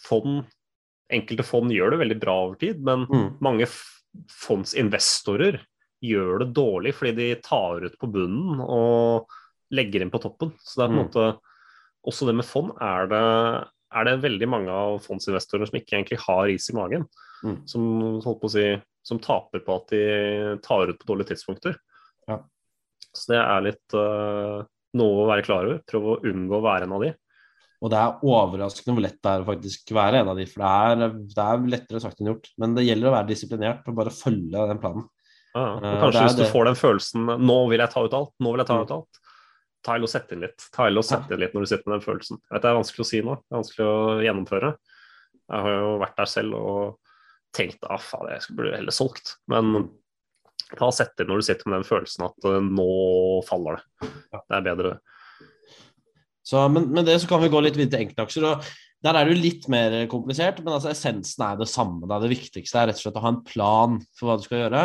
fond, 0.00 0.42
enkelte 1.12 1.46
fond 1.46 1.72
gjør 1.72 1.94
det 1.94 2.00
veldig 2.02 2.18
bra 2.22 2.36
over 2.46 2.58
tid, 2.60 2.80
men 2.84 3.06
mm. 3.10 3.28
mange 3.44 3.68
fondsinvestorer 4.30 5.60
gjør 6.04 6.42
det 6.42 6.52
dårlig 6.56 6.92
fordi 6.96 7.14
de 7.18 7.28
tar 7.44 7.86
ut 7.86 7.96
på 8.00 8.10
bunnen 8.12 8.60
og 8.62 9.30
legger 9.74 10.04
inn 10.04 10.12
på 10.12 10.20
toppen. 10.22 10.52
Så 10.60 10.78
det 10.78 10.86
er 10.86 10.90
på 10.90 10.94
en 10.94 10.98
mm. 10.98 11.04
måte 11.06 11.26
Også 12.04 12.28
det 12.28 12.36
med 12.36 12.46
fond 12.46 12.74
er 12.84 13.08
det, 13.08 13.22
er 13.96 14.08
det 14.08 14.18
veldig 14.24 14.48
mange 14.50 14.72
av 14.72 14.98
fondsinvestorene 15.06 15.70
som 15.70 15.78
ikke 15.78 15.96
egentlig 15.96 16.20
har 16.26 16.50
is 16.52 16.68
i 16.68 16.76
magen. 16.76 17.06
Mm. 17.44 17.56
Som, 17.68 17.86
holdt 18.24 18.42
på 18.42 18.50
å 18.50 18.54
si, 18.54 18.66
som 19.04 19.20
taper 19.24 19.64
på 19.64 19.78
at 19.78 19.94
de 19.94 20.04
tar 20.64 20.92
ut 20.92 21.00
på 21.00 21.08
dårlige 21.08 21.32
tidspunkter. 21.32 21.78
Ja. 22.28 22.42
Så 23.14 23.32
det 23.32 23.40
er 23.40 23.64
litt 23.64 23.96
uh, 23.96 24.64
noe 24.98 25.24
å 25.24 25.28
være 25.30 25.46
klar 25.46 25.68
over. 25.68 25.80
Prøve 25.88 26.14
å 26.14 26.20
unngå 26.28 26.58
å 26.58 26.64
være 26.64 26.88
en 26.88 26.96
av 26.96 27.04
de. 27.06 27.12
Og 27.82 27.90
det 27.92 27.98
er 28.00 28.22
overraskende 28.24 28.94
hvor 28.96 29.04
lett 29.04 29.18
det 29.18 29.32
er 29.32 29.42
å 29.42 29.48
faktisk 29.48 29.90
være 29.96 30.22
en 30.22 30.30
av 30.32 30.38
de, 30.38 30.46
for 30.48 30.62
det 30.62 30.70
er, 31.04 31.18
det 31.34 31.44
er 31.44 31.66
lettere 31.74 32.00
sagt 32.04 32.22
enn 32.22 32.30
gjort. 32.30 32.48
Men 32.60 32.76
det 32.76 32.86
gjelder 32.86 33.10
å 33.10 33.16
være 33.16 33.30
disiplinert 33.32 33.90
og 33.90 33.98
bare 33.98 34.14
følge 34.14 34.68
den 34.70 34.80
planen. 34.82 35.04
Ja, 35.54 35.66
uh, 35.78 35.90
kanskje 36.02 36.24
hvis 36.24 36.38
du 36.38 36.42
det. 36.42 36.50
får 36.50 36.66
den 36.66 36.78
følelsen 36.78 37.28
'nå 37.30 37.58
vil 37.70 37.82
jeg 37.84 37.92
ta 37.92 38.02
ut 38.02 38.16
alt', 38.18 38.34
'nå 38.42 38.54
vil 38.54 38.62
jeg 38.64 38.70
ta 38.70 38.78
ut 38.80 38.90
mm. 38.90 38.96
alt', 38.96 39.20
ta 39.86 39.98
og 40.00 40.10
sett 40.10 40.32
inn 40.34 40.42
litt. 40.42 40.66
Ta 40.74 40.88
og 40.88 41.06
sett 41.06 41.30
inn 41.30 41.42
litt 41.42 41.54
når 41.54 41.66
du 41.66 41.70
sitter 41.70 41.90
med 41.90 41.98
den 41.98 42.06
følelsen. 42.06 42.40
Jeg 42.40 42.56
vet, 42.56 42.62
Det 42.64 42.70
er 42.70 42.80
vanskelig 42.80 43.04
å 43.04 43.10
si 43.10 43.22
nå, 43.22 43.36
det 43.38 43.52
er 43.52 43.60
vanskelig 43.60 43.86
å 43.90 43.98
gjennomføre. 44.24 44.72
Jeg 45.44 45.66
har 45.66 45.76
jo 45.76 45.90
vært 46.00 46.16
der 46.18 46.30
selv 46.30 46.58
og 46.58 47.12
tenkt 47.54 47.86
ah, 47.86 48.00
faen, 48.02 48.32
jeg 48.32 48.56
burde 48.56 48.74
heller 48.74 48.96
solgt. 48.96 49.36
Men 49.52 49.90
ta 50.74 50.88
og 50.88 50.96
sett 50.96 51.20
inn 51.20 51.30
når 51.30 51.42
du 51.42 51.46
sitter 51.46 51.68
med 51.68 51.78
den 51.78 51.88
følelsen 51.88 52.26
at 52.26 52.48
uh, 52.48 52.58
nå 52.64 52.88
faller 53.46 53.78
det. 53.78 54.10
Det 54.34 54.58
er 54.58 54.66
bedre, 54.72 54.96
Så, 56.44 56.60
men 56.68 56.90
med 56.92 57.08
det 57.08 57.16
så 57.22 57.28
kan 57.30 57.40
vi 57.42 57.50
gå 57.52 57.62
litt 57.64 57.78
videre 57.78 57.94
til 57.94 58.04
enkeltaksjer. 58.04 58.46
og 58.50 58.68
Der 59.04 59.16
er 59.16 59.24
det 59.24 59.34
jo 59.34 59.44
litt 59.46 59.66
mer 59.72 59.96
komplisert, 60.12 60.60
men 60.60 60.76
altså 60.76 60.92
essensen 60.92 61.46
er 61.46 61.58
det 61.60 61.70
samme. 61.72 62.04
Da. 62.10 62.20
Det 62.20 62.32
viktigste 62.34 62.80
er 62.80 62.90
rett 62.90 63.00
og 63.00 63.06
slett 63.06 63.18
å 63.20 63.24
ha 63.24 63.32
en 63.32 63.42
plan 63.46 63.98
for 64.18 64.28
hva 64.28 64.38
du 64.38 64.44
skal 64.46 64.64
gjøre. 64.66 64.84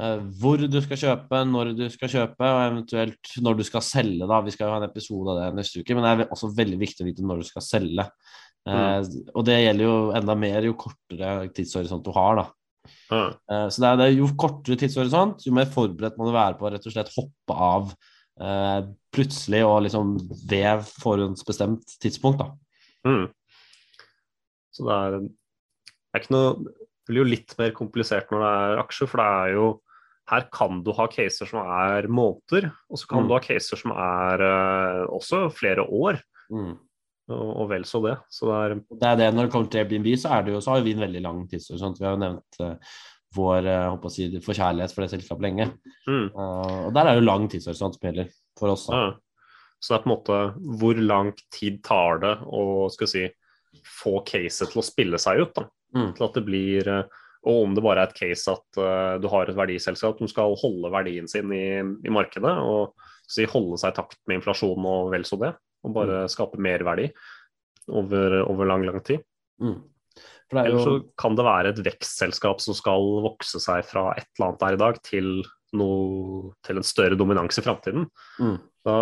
Uh, 0.00 0.20
hvor 0.40 0.60
du 0.60 0.78
skal 0.84 1.00
kjøpe, 1.00 1.40
når 1.50 1.72
du 1.76 1.82
skal 1.92 2.12
kjøpe, 2.12 2.46
og 2.46 2.60
eventuelt 2.66 3.32
når 3.42 3.58
du 3.58 3.64
skal 3.66 3.84
selge. 3.84 4.28
Da. 4.28 4.42
Vi 4.44 4.54
skal 4.54 4.68
jo 4.68 4.76
ha 4.76 4.78
en 4.82 4.86
episode 4.90 5.32
av 5.32 5.40
det 5.40 5.48
neste 5.58 5.82
uke, 5.82 5.96
men 5.96 6.06
det 6.06 6.12
er 6.12 6.36
også 6.36 6.52
veldig 6.60 6.78
viktig 6.84 7.04
å 7.04 7.08
vite 7.08 7.26
når 7.26 7.42
du 7.42 7.48
skal 7.48 7.64
selge. 7.64 8.06
Uh, 8.68 9.00
mm. 9.00 9.18
Og 9.34 9.44
det 9.48 9.58
gjelder 9.58 9.88
jo 9.88 9.98
enda 10.20 10.36
mer 10.38 10.68
jo 10.68 10.76
kortere 10.78 11.34
tidshorisont 11.56 12.04
du 12.06 12.12
har. 12.16 12.44
da. 12.44 12.48
Mm. 13.10 13.32
Så 13.70 13.82
det 13.82 13.88
er, 13.88 13.98
det 13.98 14.04
er, 14.06 14.14
jo 14.16 14.28
kortere 14.38 14.78
tidshorisont, 14.78 15.42
jo 15.44 15.52
mer 15.54 15.68
forberedt 15.70 16.16
må 16.18 16.26
du 16.26 16.32
være 16.34 16.56
på 16.58 16.64
å 16.66 16.70
rett 16.72 16.86
og 16.86 16.94
slett 16.94 17.10
hoppe 17.12 17.54
av 17.54 17.90
eh, 18.38 18.80
plutselig 19.14 19.62
og 19.66 19.82
liksom 19.86 20.14
ved 20.50 20.86
forhåndsbestemt 21.02 21.96
tidspunkt. 22.02 22.42
da. 22.42 22.50
Mm. 23.08 23.28
Så 24.70 24.86
det 24.86 24.96
er, 24.96 25.16
det 25.20 26.18
er 26.18 26.22
ikke 26.22 26.34
noe 26.36 26.50
Det 26.60 27.14
blir 27.14 27.24
jo 27.24 27.30
litt 27.32 27.54
mer 27.58 27.72
komplisert 27.74 28.28
når 28.30 28.42
det 28.44 28.50
er 28.56 28.80
aksjer, 28.84 29.08
for 29.10 29.18
det 29.18 29.30
er 29.40 29.54
jo 29.56 29.70
her 30.30 30.44
kan 30.54 30.82
du 30.86 30.92
ha 30.94 31.08
caser 31.10 31.48
som 31.48 31.58
er 31.64 32.06
måneder, 32.06 32.68
og 32.86 33.00
så 33.00 33.08
kan 33.10 33.24
mm. 33.24 33.26
du 33.26 33.32
ha 33.34 33.40
caser 33.42 33.80
som 33.80 33.90
er 33.96 34.44
uh, 34.44 35.00
også 35.10 35.48
flere 35.50 35.82
år. 35.82 36.20
Mm 36.54 36.76
og, 37.34 37.50
og 37.62 37.70
vel 37.70 37.86
så 37.88 38.00
det. 38.04 38.16
Så 38.32 38.48
det, 38.48 38.58
er, 38.58 38.76
det 39.00 39.08
er 39.08 39.18
det 39.20 39.30
når 39.34 39.48
det 39.48 39.54
kommer 39.54 39.70
til 39.70 39.82
Airbnb, 39.82 40.10
så, 40.18 40.34
er 40.34 40.46
det 40.46 40.54
jo, 40.54 40.62
så 40.64 40.74
har 40.74 40.84
vi 40.86 40.94
en 40.96 41.04
veldig 41.04 41.22
lang 41.24 41.42
tidshorisont. 41.50 42.00
Vi 42.00 42.06
har 42.06 42.16
jo 42.16 42.22
nevnt 42.24 42.60
uh, 42.62 42.96
vår 43.36 43.66
uh, 43.70 44.08
si, 44.12 44.28
forkjærlighet 44.42 44.94
for 44.94 45.04
det 45.04 45.12
selskapet 45.12 45.46
lenge. 45.46 45.68
Mm. 46.08 46.30
Uh, 46.34 46.86
og 46.88 46.94
der 46.96 47.10
er 47.10 47.18
jo 47.18 47.26
lang 47.26 47.48
tidshorisont 47.50 47.98
som 47.98 48.08
gjelder 48.08 48.30
for 48.58 48.74
oss. 48.74 48.88
Ja. 48.90 49.10
Så 49.80 49.92
det 49.92 49.98
er 49.98 50.04
på 50.04 50.10
en 50.10 50.14
måte 50.14 50.40
hvor 50.80 50.98
lang 51.00 51.32
tid 51.54 51.80
tar 51.86 52.20
det 52.24 52.34
å 52.44 52.88
skal 52.92 53.08
si, 53.10 53.24
få 53.86 54.18
caset 54.26 54.72
til 54.72 54.82
å 54.82 54.84
spille 54.84 55.20
seg 55.22 55.44
ut? 55.44 55.54
da, 55.56 55.66
mm. 55.96 56.12
Til 56.18 56.26
at 56.26 56.38
det 56.38 56.46
blir 56.48 56.94
og 57.40 57.62
om 57.64 57.76
det 57.76 57.82
bare 57.84 58.02
er 58.04 58.10
et 58.10 58.18
case 58.18 58.52
at 58.52 58.80
uh, 58.80 59.16
du 59.20 59.28
har 59.32 59.48
et 59.48 59.56
verdiselskap 59.56 60.18
som 60.20 60.28
skal 60.28 60.56
holde 60.60 60.90
verdien 60.92 61.28
sin 61.30 61.52
i, 61.56 61.80
i 61.80 62.12
markedet 62.12 62.52
og 62.60 62.92
si, 63.30 63.46
holde 63.48 63.78
seg 63.80 63.94
i 63.94 63.96
takt 63.96 64.18
med 64.28 64.40
inflasjon 64.40 64.88
og 64.90 65.12
vel 65.14 65.24
så 65.24 65.38
det, 65.40 65.54
og 65.86 65.94
bare 65.96 66.24
mm. 66.26 66.32
skape 66.34 66.60
merverdi 66.60 67.08
over, 67.88 68.42
over 68.44 68.68
lang, 68.68 68.84
lang 68.84 69.00
tid. 69.06 69.24
Mm. 69.62 69.78
Eller 70.52 70.82
så 70.82 70.96
kan 71.20 71.36
det 71.38 71.46
være 71.46 71.72
et 71.72 71.82
vekstselskap 71.86 72.62
som 72.62 72.76
skal 72.76 73.04
vokse 73.24 73.60
seg 73.62 73.84
fra 73.86 74.10
et 74.16 74.26
eller 74.34 74.48
annet 74.48 74.62
der 74.62 74.76
i 74.76 74.80
dag 74.82 75.00
til, 75.06 75.28
noe, 75.78 76.52
til 76.66 76.80
en 76.80 76.86
større 76.86 77.18
dominans 77.18 77.60
i 77.60 77.64
framtiden. 77.64 78.08
Mm. 78.42 78.56
Da, 78.86 78.96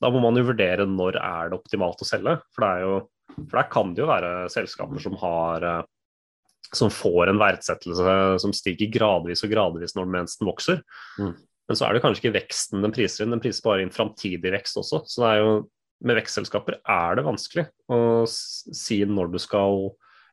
da, 0.00 0.12
må 0.14 0.22
man 0.24 0.40
jo 0.40 0.46
vurdere 0.48 0.86
når 0.88 1.18
er 1.20 1.50
det 1.50 1.58
optimalt 1.58 2.00
å 2.00 2.08
selge. 2.08 2.38
For, 2.56 2.80
jo, 2.80 2.94
for 3.36 3.58
der 3.58 3.68
kan 3.72 3.92
det 3.92 4.04
jo 4.04 4.10
være 4.10 4.32
selskaper 4.52 5.04
som 5.04 5.18
har 5.20 5.68
eh, 5.70 5.82
som 6.74 6.90
får 6.90 7.30
en 7.30 7.38
verdsettelse 7.38 8.14
som 8.42 8.54
stiger 8.56 8.90
gradvis 8.90 9.44
og 9.44 9.52
gradvis 9.52 9.94
når 9.94 10.08
mens 10.10 10.38
den 10.40 10.48
vokser. 10.48 10.80
Mm. 11.20 11.34
Men 11.68 11.78
så 11.78 11.86
er 11.86 11.96
det 11.96 12.02
kanskje 12.04 12.24
ikke 12.24 12.38
veksten 12.38 12.84
den 12.84 12.92
priser 12.92 13.24
inn, 13.24 13.34
den 13.36 13.42
priser 13.42 13.64
bare 13.64 13.84
inn 13.84 13.92
framtidig 13.94 14.52
vekst 14.52 14.80
også. 14.80 15.04
Så 15.08 15.22
det 15.22 15.30
er 15.30 15.42
jo 15.42 15.52
med 16.04 16.18
vekstselskaper 16.18 16.80
er 16.80 17.16
det 17.16 17.24
vanskelig 17.24 17.68
å 17.92 18.00
si 18.28 18.98
når 19.08 19.30
du 19.32 19.38
skal 19.40 19.86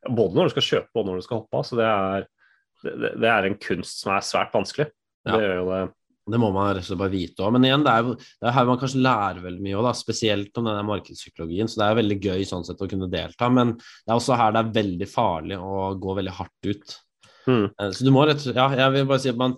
Både 0.10 0.38
når 0.38 0.50
du 0.50 0.56
skal 0.56 0.68
kjøpe 0.68 1.02
og 1.02 1.08
når 1.08 1.20
du 1.20 1.26
skal 1.28 1.42
hoppe 1.42 1.60
av. 1.60 1.66
Så 1.68 1.80
det 1.80 1.88
er, 1.88 2.28
det, 2.86 3.16
det 3.22 3.32
er 3.32 3.48
en 3.48 3.58
kunst 3.62 4.04
som 4.04 4.16
er 4.16 4.26
svært 4.26 4.56
vanskelig. 4.56 4.90
Ja. 5.28 5.36
Det 5.36 5.44
gjør 5.44 5.60
jo 5.60 5.68
det. 5.72 5.82
Det 6.32 6.38
må 6.38 6.52
man 6.54 6.70
rett 6.70 6.86
og 6.86 6.88
slett 6.88 7.02
bare 7.02 7.14
vite 7.14 7.44
òg. 7.44 7.54
Men 7.56 7.66
igjen, 7.66 7.84
det 7.86 7.94
er, 7.94 8.10
det 8.14 8.48
er 8.48 8.56
her 8.56 8.68
man 8.70 8.80
kanskje 8.82 9.02
lærer 9.02 9.44
veldig 9.44 9.64
mye 9.66 9.80
òg, 9.80 9.88
spesielt 9.98 10.58
om 10.60 10.68
denne 10.70 10.84
markedspsykologien. 10.88 11.70
Så 11.70 11.82
det 11.82 11.88
er 11.88 12.02
veldig 12.02 12.18
gøy 12.22 12.44
sånn 12.48 12.66
sett 12.68 12.82
å 12.82 12.90
kunne 12.90 13.10
delta. 13.12 13.50
Men 13.54 13.74
det 13.78 14.12
er 14.12 14.18
også 14.18 14.38
her 14.40 14.54
det 14.56 14.62
er 14.62 14.76
veldig 14.78 15.10
farlig 15.10 15.58
å 15.58 15.94
gå 16.02 16.18
veldig 16.22 16.36
hardt 16.38 16.70
ut. 16.70 16.98
Mm. 17.50 17.72
Så 17.98 18.06
du 18.06 18.12
må 18.14 18.22
rett 18.30 18.44
Ja, 18.54 18.68
jeg 18.78 18.94
vil 18.94 19.08
bare 19.10 19.18
si 19.18 19.32
at 19.32 19.38
man 19.40 19.56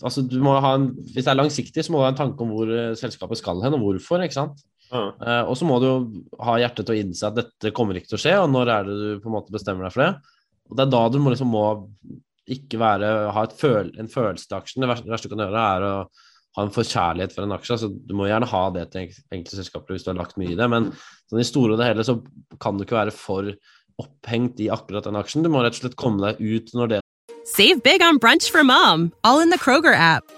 Altså, 0.00 0.22
du 0.24 0.38
må 0.40 0.54
ha 0.56 0.70
en 0.78 0.86
Hvis 0.96 1.26
det 1.26 1.28
er 1.34 1.36
langsiktig, 1.36 1.82
så 1.84 1.92
må 1.92 2.00
du 2.00 2.06
ha 2.06 2.12
en 2.14 2.16
tanke 2.16 2.40
om 2.40 2.54
hvor 2.54 2.70
eh, 2.72 2.94
selskapet 2.96 3.36
skal 3.42 3.60
hen, 3.60 3.76
og 3.76 3.84
hvorfor, 3.84 4.24
ikke 4.24 4.38
sant. 4.38 4.62
Uh, 4.92 5.44
og 5.44 5.54
så 5.58 5.66
må 5.68 5.76
du 5.82 5.86
jo 5.88 5.96
ha 6.44 6.56
hjertet 6.62 6.86
til 6.86 6.96
å 6.96 7.02
innse 7.02 7.28
at 7.28 7.36
dette 7.36 7.74
kommer 7.76 7.98
ikke 7.98 8.12
til 8.12 8.18
å 8.18 8.22
skje, 8.22 8.34
og 8.40 8.48
når 8.52 8.72
er 8.72 8.88
det 8.88 8.96
du 8.96 9.08
på 9.22 9.30
en 9.30 9.36
måte 9.36 9.54
bestemmer 9.54 9.88
deg 9.88 9.94
for 9.96 10.04
det? 10.06 10.38
Og 10.68 10.78
Det 10.78 10.84
er 10.84 10.94
da 10.94 11.02
du 11.12 11.18
må 11.22 11.32
liksom 11.32 11.52
må 11.52 11.66
ikke 12.48 12.80
være, 12.80 13.12
ha 13.36 13.44
føl, 13.52 13.92
en 14.00 14.08
følelse 14.08 14.48
til 14.48 14.56
aksjen. 14.56 14.84
Det 14.84 14.88
verste, 14.88 15.04
det 15.04 15.12
verste, 15.12 15.28
du 15.28 15.34
kan 15.34 15.44
gjøre, 15.44 15.64
er 15.76 15.84
å 15.84 15.94
ha 16.58 16.64
en 16.64 16.72
forkjærlighet 16.74 17.34
for 17.34 17.44
en 17.44 17.56
aksje. 17.56 17.74
altså 17.76 17.90
Du 17.92 18.14
må 18.16 18.28
gjerne 18.28 18.48
ha 18.48 18.62
det 18.74 18.86
til 18.92 19.10
enkelte 19.34 19.58
selskaper 19.58 19.94
hvis 19.94 20.06
du 20.06 20.12
har 20.12 20.20
lagt 20.20 20.38
mye 20.40 20.54
i 20.54 20.58
det, 20.58 20.68
men 20.72 20.90
sånn 21.28 21.42
i 21.42 21.46
store 21.46 21.76
og 21.76 21.82
det 21.82 21.90
hele 21.90 22.06
så 22.06 22.16
kan 22.62 22.78
du 22.78 22.86
ikke 22.86 22.98
være 22.98 23.14
for 23.14 23.52
opphengt 23.98 24.62
i 24.62 24.70
akkurat 24.72 25.08
den 25.08 25.18
aksjen. 25.18 25.44
Du 25.44 25.52
må 25.52 25.62
rett 25.64 25.76
og 25.76 25.82
slett 25.82 25.98
komme 26.00 26.24
deg 26.24 26.40
ut 26.40 26.74
når 26.78 26.94
det 26.94 27.04
Save 27.48 27.80
big 27.80 28.02
on 28.04 28.18
brunch 28.20 28.50
for 28.52 28.62
mom, 28.62 29.10
all 29.24 29.40
in 29.40 29.48
the 29.48 29.56
Kroger 29.56 29.96
app. 29.96 30.37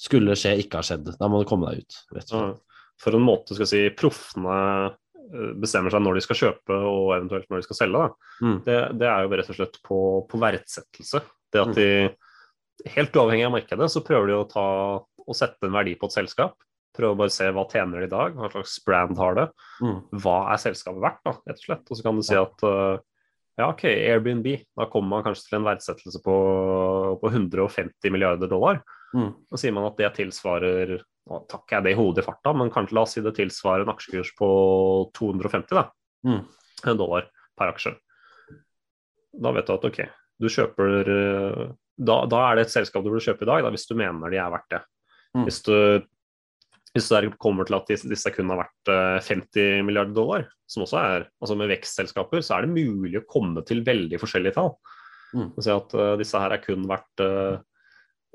skulle 0.00 0.36
skje, 0.38 0.54
ikke 0.62 0.80
har 0.80 0.86
skjedd. 0.86 1.10
Da 1.18 1.28
må 1.32 1.40
du 1.40 1.48
komme 1.48 1.72
deg 1.72 1.84
ut. 1.84 1.98
rett 2.16 2.30
og 2.30 2.36
slett. 2.36 2.62
For 3.02 3.16
en 3.16 3.26
måte 3.26 3.52
skal 3.52 3.66
jeg 3.66 3.72
si, 3.72 3.96
proffene 3.96 4.58
eh, 4.88 5.50
bestemmer 5.60 5.92
seg 5.92 6.00
når 6.04 6.16
de 6.16 6.22
skal 6.24 6.38
kjøpe 6.40 6.76
og 6.88 7.10
eventuelt 7.18 7.50
når 7.52 7.60
de 7.60 7.66
skal 7.66 7.80
selge. 7.82 8.04
Mm. 8.40 8.54
Det, 8.64 8.76
det 9.02 9.10
er 9.10 9.24
jo 9.24 9.40
rett 9.40 9.50
og 9.52 9.58
slett 9.58 9.80
på, 9.84 9.98
på 10.30 10.40
verdsettelse. 10.40 11.20
Det 11.52 11.60
at 11.62 11.74
de, 11.76 11.90
helt 12.96 13.18
uavhengig 13.18 13.48
av 13.48 13.52
markedet, 13.56 13.90
så 13.92 14.04
prøver 14.04 14.32
de 14.32 14.38
å 14.38 14.48
ta 14.48 14.68
sette 15.36 15.68
en 15.68 15.76
verdi 15.76 15.96
på 15.98 16.08
et 16.08 16.16
selskap. 16.16 16.56
Prøve 16.96 17.12
å 17.12 17.20
bare 17.20 17.34
se 17.34 17.48
hva 17.52 17.66
tjener 17.68 18.00
de 18.00 18.08
i 18.08 18.12
dag, 18.12 18.36
hva 18.38 18.48
slags 18.52 18.78
brand 18.86 19.18
har 19.20 19.36
det. 19.36 19.46
Mm. 19.84 19.98
Hva 20.22 20.38
er 20.54 20.62
selskapet 20.62 21.02
verdt, 21.04 21.22
da, 21.26 21.34
rett 21.50 21.60
og 21.60 21.68
slett. 21.68 21.84
Og 21.90 21.98
så 21.98 22.06
kan 22.06 22.16
du 22.16 22.24
si 22.24 22.38
at 22.40 22.64
uh, 22.64 22.96
ja, 23.56 23.68
OK, 23.68 23.84
Airbnb. 23.88 24.48
Da 24.76 24.88
kommer 24.92 25.16
man 25.16 25.26
kanskje 25.26 25.50
til 25.50 25.58
en 25.60 25.68
verdsettelse 25.68 26.22
på, 26.24 26.36
på 27.20 27.32
150 27.32 28.14
milliarder 28.14 28.50
dollar. 28.52 28.80
Mm. 29.16 29.30
Og 29.50 29.60
sier 29.60 29.72
man 29.74 29.86
at 29.88 30.00
det 30.00 30.14
tilsvarer 30.18 30.98
Nå 31.26 31.40
takker 31.50 31.80
jeg 31.80 31.82
det 31.82 31.92
i 31.96 31.96
hodet 31.98 32.22
i 32.22 32.26
farta, 32.28 32.52
men 32.54 32.68
kanskje 32.70 32.94
la 32.94 33.02
oss 33.02 33.16
si 33.16 33.22
det 33.24 33.32
tilsvarer 33.34 33.82
en 33.82 33.90
aksjekurs 33.90 34.28
på 34.38 34.48
250 35.18 35.74
da, 35.74 35.88
Mm. 36.22 36.44
dollar 37.00 37.26
per 37.58 37.72
aksje. 37.72 37.96
Da 39.34 39.50
vet 39.56 39.66
du 39.66 39.72
at 39.74 39.86
OK, 39.88 39.98
du 40.38 40.46
kjøper 40.46 41.10
eh, 41.10 41.64
da, 41.98 42.16
da 42.30 42.42
er 42.46 42.60
det 42.60 42.68
et 42.68 42.74
selskap 42.76 43.02
du 43.02 43.10
burde 43.10 43.24
kjøpe 43.24 43.42
i 43.42 43.50
dag, 43.50 43.64
da, 43.66 43.72
hvis 43.74 43.88
du 43.90 43.96
mener 43.98 44.30
de 44.30 44.38
er 44.38 44.52
verdt 44.54 44.70
det. 44.76 44.80
Mm. 45.34 45.48
Hvis 45.48 45.58
du 45.66 45.74
hvis 46.96 47.10
det 47.12 47.34
kommer 47.42 47.66
til 47.68 47.76
at 47.76 47.90
disse, 47.90 48.30
kun 48.32 48.48
har 48.54 48.62
vært 48.62 48.88
eh, 48.88 49.18
50 49.26 49.82
milliarder 49.84 50.14
dollar, 50.16 50.46
som 50.70 50.86
også 50.86 50.96
er 50.96 51.26
altså 51.42 51.56
med 51.58 51.68
vekstselskaper, 51.74 52.40
så 52.40 52.56
er 52.56 52.64
det 52.64 52.72
mulig 52.72 53.18
å 53.20 53.26
komme 53.28 53.60
til 53.68 53.82
veldig 53.84 54.20
forskjellige 54.22 54.56
tall. 54.56 54.72
Mm. 55.36 55.50
Si 55.60 55.74
at 55.74 55.92
eh, 55.92 56.14
disse 56.22 56.40
her 56.40 56.54
er 56.56 56.62
kun 56.62 56.86
verdt 56.88 57.24
eh, 57.24 57.58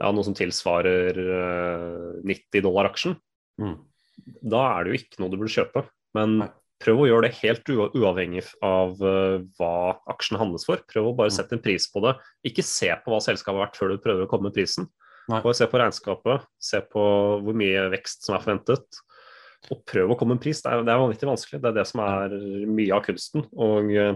ja, 0.01 0.09
noe 0.11 0.25
som 0.25 0.35
tilsvarer 0.37 1.19
eh, 1.21 2.21
90 2.27 2.63
dollar 2.65 2.89
aksjen. 2.89 3.15
Mm. 3.61 3.75
Da 4.51 4.63
er 4.75 4.83
det 4.87 4.91
jo 4.95 4.99
ikke 5.01 5.21
noe 5.21 5.31
du 5.33 5.37
burde 5.39 5.53
kjøpe. 5.53 5.85
Men 6.17 6.33
Nei. 6.41 6.47
prøv 6.81 7.03
å 7.03 7.07
gjøre 7.07 7.27
det 7.27 7.37
helt 7.39 7.69
uavhengig 7.71 8.43
av 8.65 8.97
eh, 9.05 9.37
hva 9.59 9.73
aksjen 10.11 10.39
handles 10.41 10.65
for. 10.67 10.81
Prøv 10.89 11.11
å 11.11 11.15
bare 11.17 11.31
Mm. 11.31 11.37
sette 11.37 11.53
en 11.57 11.63
pris 11.63 11.85
på 11.93 12.01
det. 12.05 12.15
Ikke 12.49 12.65
se 12.65 12.89
på 13.05 13.13
hva 13.13 13.21
selskapet 13.21 13.53
har 13.57 13.67
vært 13.67 13.77
før 13.79 13.93
du 13.93 14.01
prøver 14.01 14.25
å 14.25 14.29
komme 14.31 14.49
med 14.49 14.57
prisen. 14.57 14.89
Nei. 15.29 15.39
Bare 15.45 15.53
se 15.55 15.67
på 15.69 15.77
regnskapet, 15.79 16.47
se 16.59 16.81
på 16.91 17.03
hvor 17.45 17.55
mye 17.55 17.85
vekst 17.93 18.25
som 18.25 18.35
er 18.35 18.41
forventet. 18.43 18.99
Og 19.69 19.83
prøv 19.85 20.09
å 20.11 20.17
komme 20.17 20.33
med 20.33 20.41
en 20.41 20.43
pris. 20.47 20.59
Det 20.65 20.71
er, 20.73 20.81
det 20.83 20.89
er 20.91 20.97
vanvittig 21.03 21.29
vanskelig. 21.29 21.61
Det 21.61 21.69
er 21.69 21.75
det 21.77 21.87
som 21.87 22.01
er 22.01 22.33
mye 22.65 22.95
av 22.97 23.03
kunsten. 23.05 23.45
Og 23.53 23.91
eh, 23.93 24.15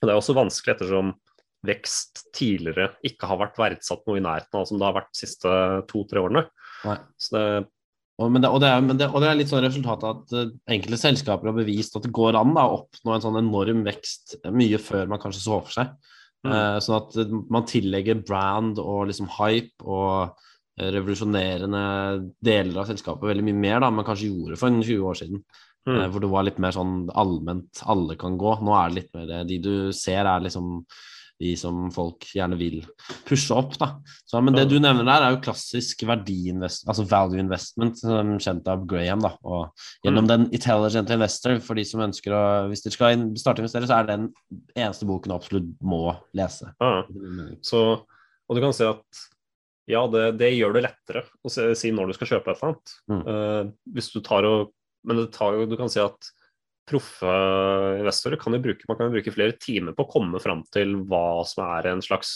det 0.00 0.08
er 0.12 0.16
også 0.20 0.36
vanskelig 0.36 0.76
ettersom 0.76 1.14
vekst 1.66 2.24
tidligere 2.36 2.94
ikke 3.06 3.28
har 3.28 3.40
vært 3.42 3.58
verdsatt 3.60 4.06
noe 4.08 4.20
i 4.20 4.24
nærheten 4.24 4.60
av 4.60 4.66
som 4.68 4.80
det 4.80 4.86
har 4.88 4.96
vært 4.96 5.12
de 5.12 5.20
siste 5.20 5.52
to-tre 5.90 6.22
årene. 6.22 6.46
Det, 6.84 7.44
Og, 8.20 8.28
men 8.32 8.44
det, 8.44 8.50
og, 8.52 8.60
det 8.60 8.68
er, 8.68 8.84
men 8.84 9.00
det, 9.00 9.08
og 9.08 9.22
det 9.24 9.30
er 9.30 9.38
litt 9.38 9.48
sånn 9.52 9.64
resultat 9.64 10.02
at 10.04 10.34
eh, 10.36 10.52
enkelte 10.76 11.00
selskaper 11.00 11.48
har 11.50 11.56
bevist 11.56 11.94
at 11.96 12.04
det 12.04 12.12
går 12.16 12.36
an 12.36 12.52
da, 12.56 12.66
å 12.68 12.82
oppnå 12.82 13.14
en 13.14 13.24
sånn 13.24 13.40
enorm 13.40 13.80
vekst 13.86 14.36
mye 14.52 14.80
før 14.82 15.08
man 15.08 15.22
kanskje 15.22 15.44
så 15.46 15.60
for 15.64 15.76
seg. 15.76 15.94
Mm. 16.44 16.52
Eh, 16.52 16.76
sånn 16.84 16.98
at 16.98 17.16
eh, 17.20 17.32
man 17.52 17.66
tillegger 17.68 18.20
brand 18.24 18.80
og 18.80 19.08
liksom 19.08 19.28
hype 19.38 19.84
og 19.84 20.36
eh, 20.80 20.90
revolusjonerende 20.92 21.82
deler 22.44 22.82
av 22.82 22.92
selskapet 22.92 23.28
veldig 23.32 23.46
mye 23.48 23.60
mer 23.64 23.84
da 23.84 23.90
man 23.92 24.08
kanskje 24.08 24.30
gjorde 24.30 24.60
for 24.60 24.72
en 24.72 24.80
20 24.84 25.10
år 25.12 25.20
siden. 25.20 25.44
Mm. 25.88 25.96
Eh, 25.96 26.08
hvor 26.12 26.20
det 26.20 26.30
var 26.30 26.44
litt 26.44 26.60
mer 26.60 26.76
sånn 26.76 27.08
allment 27.16 27.80
alle 27.88 28.16
kan 28.20 28.36
gå. 28.40 28.56
Nå 28.64 28.76
er 28.76 28.90
det 28.90 28.98
litt 28.98 29.14
mer 29.16 29.28
det. 29.30 29.40
De 29.48 29.60
du 29.64 29.74
ser, 29.96 30.26
er 30.28 30.44
liksom 30.44 30.82
de 31.40 31.54
som 31.56 31.86
folk 31.94 32.26
gjerne 32.36 32.58
vil 32.60 32.82
pushe 33.28 33.54
opp, 33.56 33.72
da. 33.80 33.94
Så, 34.28 34.40
men 34.44 34.56
det 34.56 34.66
du 34.68 34.76
nevner 34.76 35.06
der, 35.08 35.24
er 35.24 35.34
jo 35.34 35.42
klassisk 35.44 36.04
verdiinvest, 36.08 36.84
altså 36.90 37.06
value 37.08 37.40
investment, 37.40 38.02
kjent 38.44 38.68
av 38.70 38.84
Graham, 38.90 39.24
da. 39.24 39.32
Og 39.48 40.04
gjennom 40.04 40.28
den 40.28 40.46
Intelligent 40.50 41.12
Investor, 41.16 41.56
for 41.64 41.80
de 41.80 41.86
som 41.88 42.04
ønsker 42.04 42.36
å 42.36 42.44
Hvis 42.70 42.84
dere 42.84 42.96
skal 42.96 43.26
starte 43.40 43.62
å 43.62 43.64
investere, 43.64 43.88
så 43.88 43.98
er 43.98 44.06
det 44.06 44.18
den 44.18 44.30
eneste 44.76 45.08
boken 45.08 45.32
du 45.32 45.36
absolutt 45.38 45.74
må 45.80 46.04
lese. 46.36 46.74
ja. 46.80 47.02
Så, 47.64 47.80
og 48.50 48.58
du 48.58 48.62
kan 48.62 48.74
si 48.74 48.84
at 48.86 49.24
ja, 49.90 50.02
det, 50.10 50.26
det 50.38 50.52
gjør 50.54 50.74
det 50.76 50.84
lettere 50.84 51.24
å 51.42 51.50
si 51.50 51.90
når 51.94 52.10
du 52.10 52.16
skal 52.16 52.34
kjøpe 52.34 52.52
et 52.52 52.60
eller 52.60 52.74
annet. 52.74 52.92
Mm. 53.10 53.22
Uh, 53.26 53.94
hvis 53.96 54.10
du 54.12 54.20
tar 54.24 54.46
og 54.48 54.74
Men 55.06 55.16
det 55.16 55.30
tar 55.32 55.56
du 55.64 55.76
kan 55.80 55.88
si 55.88 55.96
at 56.02 56.26
proffe 56.90 57.32
investorer 58.00 58.40
kan 58.42 58.56
jo 58.56 58.60
bruke, 58.66 58.84
man 58.90 58.98
kan 58.98 59.08
jo 59.08 59.14
bruke 59.14 59.34
flere 59.34 59.56
timer 59.62 59.96
på 59.96 60.04
å 60.04 60.10
komme 60.10 60.42
fram 60.42 60.64
til 60.74 60.98
hva 61.08 61.40
som 61.48 61.64
er 61.78 61.90
en 61.92 62.04
slags 62.04 62.34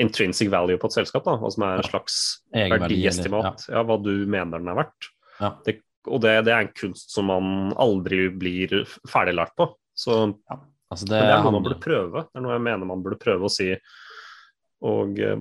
intrinsic 0.00 0.50
value 0.52 0.80
på 0.80 0.90
et 0.90 0.98
selskap. 0.98 1.24
Da, 1.26 1.38
hva 1.40 1.52
som 1.54 1.66
er 1.68 1.80
en 1.80 1.88
slags 1.88 2.18
verdiestimat. 2.52 3.66
Ja. 3.70 3.86
hva 3.86 3.98
du 4.02 4.12
mener 4.26 4.60
den 4.60 4.74
er 4.74 4.80
verdt. 4.82 5.10
Ja. 5.38 5.54
Det, 5.66 5.78
og 6.10 6.20
det, 6.26 6.36
det 6.46 6.52
er 6.54 6.66
en 6.66 6.74
kunst 6.76 7.14
som 7.14 7.30
man 7.30 7.72
aldri 7.80 8.26
blir 8.34 8.82
ferdiglært 9.08 9.56
på. 9.58 9.70
Så 9.94 10.26
Altså 10.94 11.08
det, 11.08 11.18
det 11.18 11.32
er 11.32 11.40
noe 11.42 11.54
man 11.56 11.64
burde 11.64 11.82
prøve. 11.82 12.26
Det 12.28 12.38
er 12.38 12.44
noe 12.44 12.54
jeg 12.54 12.64
mener 12.68 12.86
man 12.86 13.02
burde 13.02 13.18
prøve 13.18 13.48
å 13.48 13.52
si. 13.52 13.70
Og 14.84 15.18
eh, 15.18 15.40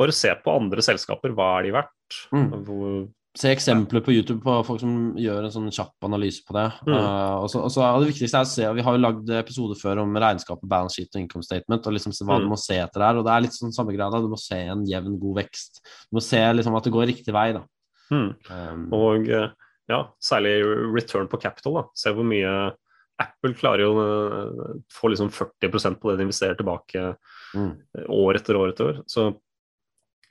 bare 0.00 0.14
se 0.16 0.32
på 0.44 0.54
andre 0.54 0.84
selskaper. 0.84 1.34
Hva 1.36 1.48
er 1.58 1.66
de 1.66 1.74
verdt? 1.76 2.20
Mm. 2.32 2.46
Hvor, 2.66 3.02
Se 3.34 3.48
eksempler 3.48 4.02
på 4.04 4.12
YouTube 4.12 4.42
på 4.44 4.54
folk 4.66 4.80
som 4.82 5.14
gjør 5.16 5.46
en 5.46 5.52
sånn 5.54 5.70
kjapp 5.72 6.04
analyse 6.04 6.42
på 6.44 6.52
det. 6.52 6.66
Mm. 6.84 6.92
Uh, 6.92 7.36
og 7.40 7.46
så- 7.48 7.62
og 7.64 7.70
så 7.72 7.86
det 8.00 8.10
viktigste 8.12 8.36
er 8.36 8.44
å 8.44 8.50
se, 8.50 8.66
og 8.68 8.76
Vi 8.76 8.82
har 8.82 8.92
jo 8.92 9.00
lagd 9.00 9.30
episoder 9.30 9.74
før 9.80 10.02
om 10.02 10.12
regnskapet, 10.12 10.68
balance 10.68 10.96
sheet 10.96 11.16
og 11.16 11.22
income 11.22 11.42
statement. 11.42 11.86
og 11.86 11.94
liksom 11.94 12.12
se 12.12 12.24
hva 12.24 12.36
Mm. 12.36 12.42
du 12.44 12.48
må 12.50 12.58
se 12.58 12.74
etter 12.76 13.00
der. 13.00 13.16
og 13.16 13.24
Det 13.24 13.32
er 13.32 13.40
litt 13.40 13.56
sånn 13.56 13.72
samme 13.72 13.96
greia. 13.96 14.10
Du 14.20 14.28
må 14.28 14.38
se 14.38 14.56
en 14.56 14.84
jevn, 14.84 15.18
god 15.18 15.36
vekst. 15.36 15.80
Du 16.10 16.16
må 16.18 16.22
se 16.22 16.36
liksom 16.36 16.76
at 16.76 16.84
det 16.84 16.92
går 16.92 17.06
riktig 17.08 17.32
vei. 17.32 17.52
da. 17.52 17.62
Mm. 18.10 18.36
Um, 18.50 18.92
Og 18.92 19.28
eh, 19.28 19.48
ja, 19.88 20.08
særlig 20.20 20.92
return 20.92 21.26
på 21.26 21.40
capital. 21.40 21.72
Da. 21.74 21.84
Se 21.94 22.12
hvor 22.12 22.24
mye 22.24 22.74
Apple 23.18 23.54
klarer 23.54 23.80
jo 23.80 23.94
å 23.94 24.82
få 24.90 25.08
liksom 25.10 25.30
40% 25.30 26.00
på 26.00 26.10
det 26.10 26.18
de 26.18 26.24
investerer 26.26 26.56
tilbake 26.56 27.16
mm. 27.54 27.76
år 28.10 28.34
etter 28.36 28.56
år 28.56 28.72
etter 28.72 28.84
år. 28.92 29.02
Så 29.06 29.34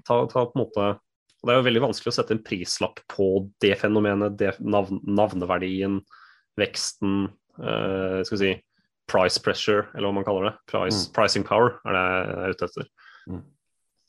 ta, 0.05 0.25
ta 0.27 0.45
på 0.45 0.51
en 0.55 0.65
måte 0.65 0.99
og 1.41 1.47
Det 1.47 1.53
er 1.53 1.59
jo 1.59 1.67
veldig 1.69 1.81
vanskelig 1.87 2.11
å 2.11 2.15
sette 2.15 2.35
en 2.35 2.43
prislapp 2.45 2.99
på 3.09 3.27
det 3.63 3.73
fenomenet, 3.81 4.35
det 4.37 4.51
navn, 4.61 4.99
navneverdien, 5.07 5.99
veksten, 6.59 7.23
uh, 7.57 8.19
skal 8.21 8.37
vi 8.37 8.41
si 8.43 8.51
price 9.11 9.41
pressure, 9.43 9.87
eller 9.95 10.07
hva 10.07 10.13
man 10.19 10.27
kaller 10.27 10.49
det. 10.49 10.53
Price, 10.71 11.07
Mm. 11.07 11.13
Pricing 11.17 11.43
power 11.43 11.73
er 11.85 11.95
det 11.97 12.03
jeg 12.03 12.35
er 12.45 12.53
ute 12.53 12.67
etter. 12.69 12.85
Mm. 13.27 13.41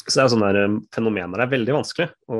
Så 0.02 0.14
det 0.14 0.22
er 0.22 0.30
sånne 0.34 0.52
der, 0.52 0.64
eh, 0.64 0.76
fenomener 0.94 1.38
det 1.38 1.46
er 1.46 1.56
veldig 1.56 1.74
vanskelig 1.78 2.08
å 2.28 2.38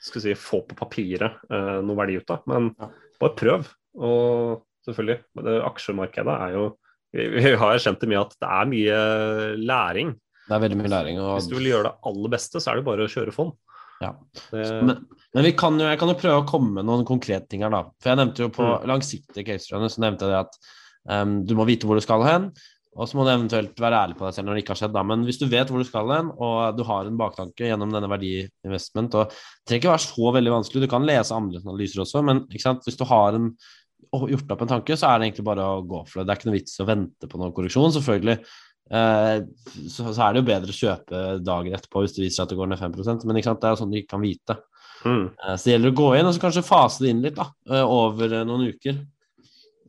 skal 0.00 0.20
vi 0.20 0.22
si, 0.26 0.34
få 0.34 0.62
på 0.66 0.76
papiret 0.76 1.38
uh, 1.52 1.80
noe 1.84 1.96
verdi 1.96 2.16
ut 2.16 2.30
av. 2.32 2.42
Men 2.48 2.74
Ja. 2.78 2.88
bare 3.20 3.36
prøv. 3.36 3.68
Og 4.00 4.62
selvfølgelig, 4.86 5.18
det, 5.44 5.56
aksjemarkedet 5.68 6.36
er 6.40 6.52
jo 6.56 6.66
vi, 7.12 7.26
vi 7.28 7.54
har 7.56 7.78
kjent 7.78 8.00
det 8.00 8.08
mye 8.08 8.20
at 8.22 8.36
det 8.40 8.48
er 8.48 8.70
mye 8.70 9.00
læring. 9.60 10.14
Det 10.46 10.54
er 10.56 10.62
veldig 10.62 10.78
mye 10.78 10.92
læring. 10.92 11.20
Og, 11.20 11.38
Hvis 11.38 11.48
du 11.50 11.56
vil 11.56 11.72
gjøre 11.72 11.90
det 11.90 11.96
aller 12.06 12.32
beste, 12.32 12.60
så 12.60 12.70
er 12.72 12.80
det 12.80 12.86
bare 12.86 13.04
å 13.06 13.10
kjøre 13.12 13.34
fond. 13.34 13.52
Ja. 14.00 14.14
Det, 14.50 14.64
Men, 14.86 15.04
men 15.36 15.44
vi 15.44 15.52
kan 15.52 15.76
jo, 15.78 15.86
jeg 15.86 16.00
kan 16.00 16.08
jo 16.08 16.18
prøve 16.18 16.42
å 16.42 16.48
komme 16.48 16.78
med 16.78 16.88
noen 16.88 17.06
konkrete 17.08 17.48
ting 17.52 17.64
her, 17.66 17.72
da. 17.74 17.82
For 18.00 18.12
jeg 18.12 18.20
nevnte 18.22 18.46
jo 18.46 18.50
på 18.54 18.64
Mm. 18.66 18.86
langsiktige 18.88 19.44
caserunner, 19.46 19.92
så 19.92 20.00
nevnte 20.06 20.24
jeg 20.26 20.32
det 20.32 20.44
at 20.46 20.60
um, 21.22 21.34
du 21.44 21.54
må 21.58 21.66
vite 21.68 21.88
hvor 21.88 22.00
du 22.00 22.04
skal 22.04 22.24
hen. 22.24 22.50
Og 22.98 23.06
så 23.06 23.14
må 23.14 23.22
du 23.22 23.30
eventuelt 23.30 23.78
være 23.78 23.98
ærlig 24.02 24.16
på 24.18 24.24
deg 24.26 24.34
selv 24.34 24.48
når 24.48 24.56
det 24.56 24.62
ikke 24.64 24.72
har 24.74 24.78
skjedd. 24.80 24.94
Da. 24.96 25.02
Men 25.06 25.20
hvis 25.28 25.38
du 25.38 25.44
vet 25.46 25.68
hvor 25.70 25.78
du 25.78 25.86
skal 25.86 26.08
hen, 26.10 26.30
og 26.42 26.76
du 26.76 26.82
har 26.88 27.06
en 27.06 27.20
baktanke 27.20 27.68
gjennom 27.68 27.92
denne 27.94 28.08
verdiinvestment 28.10 29.14
og 29.14 29.28
Det 29.30 29.68
trenger 29.68 29.84
ikke 29.84 29.92
være 29.92 30.06
så 30.08 30.32
veldig 30.34 30.54
vanskelig, 30.56 30.82
du 30.82 30.90
kan 30.90 31.06
lese 31.06 31.36
andre 31.36 31.60
analyser 31.62 32.02
også, 32.02 32.24
men 32.26 32.42
hvis 32.50 32.98
du 32.98 33.04
har 33.06 33.38
en, 33.38 33.52
gjort 34.10 34.50
opp 34.56 34.64
en 34.66 34.72
tanke, 34.74 34.96
så 34.98 35.06
er 35.06 35.20
det 35.20 35.28
egentlig 35.28 35.46
bare 35.46 35.68
å 35.76 35.84
gå 35.86 36.02
for 36.08 36.18
det. 36.18 36.26
Det 36.26 36.34
er 36.34 36.40
ikke 36.40 36.50
noe 36.50 36.58
vits 36.58 36.80
å 36.82 36.88
vente 36.88 37.30
på 37.30 37.38
noen 37.38 37.54
korreksjon, 37.54 37.94
selvfølgelig. 37.94 38.36
Eh, 38.90 39.36
så, 39.86 40.08
så 40.10 40.24
er 40.26 40.32
det 40.34 40.40
jo 40.42 40.48
bedre 40.48 40.72
å 40.74 40.78
kjøpe 40.80 41.18
dagen 41.46 41.74
etterpå 41.76 42.00
hvis 42.02 42.16
det 42.16 42.24
viser 42.24 42.40
seg 42.40 42.46
at 42.48 42.52
det 42.54 42.58
går 42.58 42.70
ned 42.72 42.80
5% 42.80 43.24
men 43.28 43.36
det 43.38 43.44
er 43.46 43.74
jo 43.76 43.78
sånn 43.78 43.92
du 43.92 43.98
ikke 44.00 44.16
kan 44.16 44.24
vite. 44.24 44.56
mm, 45.04 45.26
Eh, 45.46 45.54
Så 45.56 45.64
det 45.68 45.74
gjelder 45.76 45.92
å 45.92 45.98
gå 46.00 46.08
inn 46.18 46.26
og 46.26 46.34
så 46.34 46.42
kanskje 46.42 46.64
fase 46.66 47.04
det 47.04 47.10
inn 47.14 47.22
litt 47.22 47.36
da, 47.38 47.46
eh, 47.70 47.84
over 47.86 48.34
noen 48.44 48.66
uker. 48.74 48.98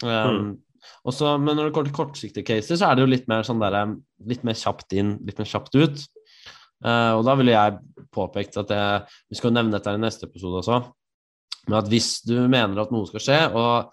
Um, 0.04 0.58
og 1.06 1.14
så- 1.14 1.38
men 1.42 1.56
når 1.58 1.66
det 1.70 1.74
går 1.74 1.84
til 1.86 1.94
kortsiktige 1.94 2.46
caser, 2.46 2.76
så 2.78 2.90
er 2.92 2.96
det 2.96 3.02
jo 3.04 3.12
litt 3.12 3.28
mer 3.28 3.42
sånn 3.44 3.60
der, 3.60 3.96
litt 4.26 4.44
mer 4.44 4.54
kjapt 4.54 4.94
inn, 4.94 5.18
litt 5.26 5.38
mer 5.38 5.46
kjapt 5.46 5.76
ut. 5.76 6.08
Uh, 6.84 7.18
og 7.18 7.26
da 7.26 7.36
ville 7.36 7.52
jeg 7.54 7.78
påpekt 8.12 8.58
at 8.58 8.68
jeg, 8.70 9.04
vi 9.30 9.36
skal 9.36 9.52
nevne 9.52 9.72
dette 9.72 9.94
i 9.94 9.98
neste 10.02 10.24
episode 10.30 10.62
også, 10.64 10.80
men 11.68 11.78
at 11.78 11.86
hvis 11.90 12.24
du 12.26 12.48
mener 12.48 12.80
at 12.82 12.92
noe 12.92 13.06
skal 13.06 13.20
skje, 13.20 13.40
og, 13.54 13.92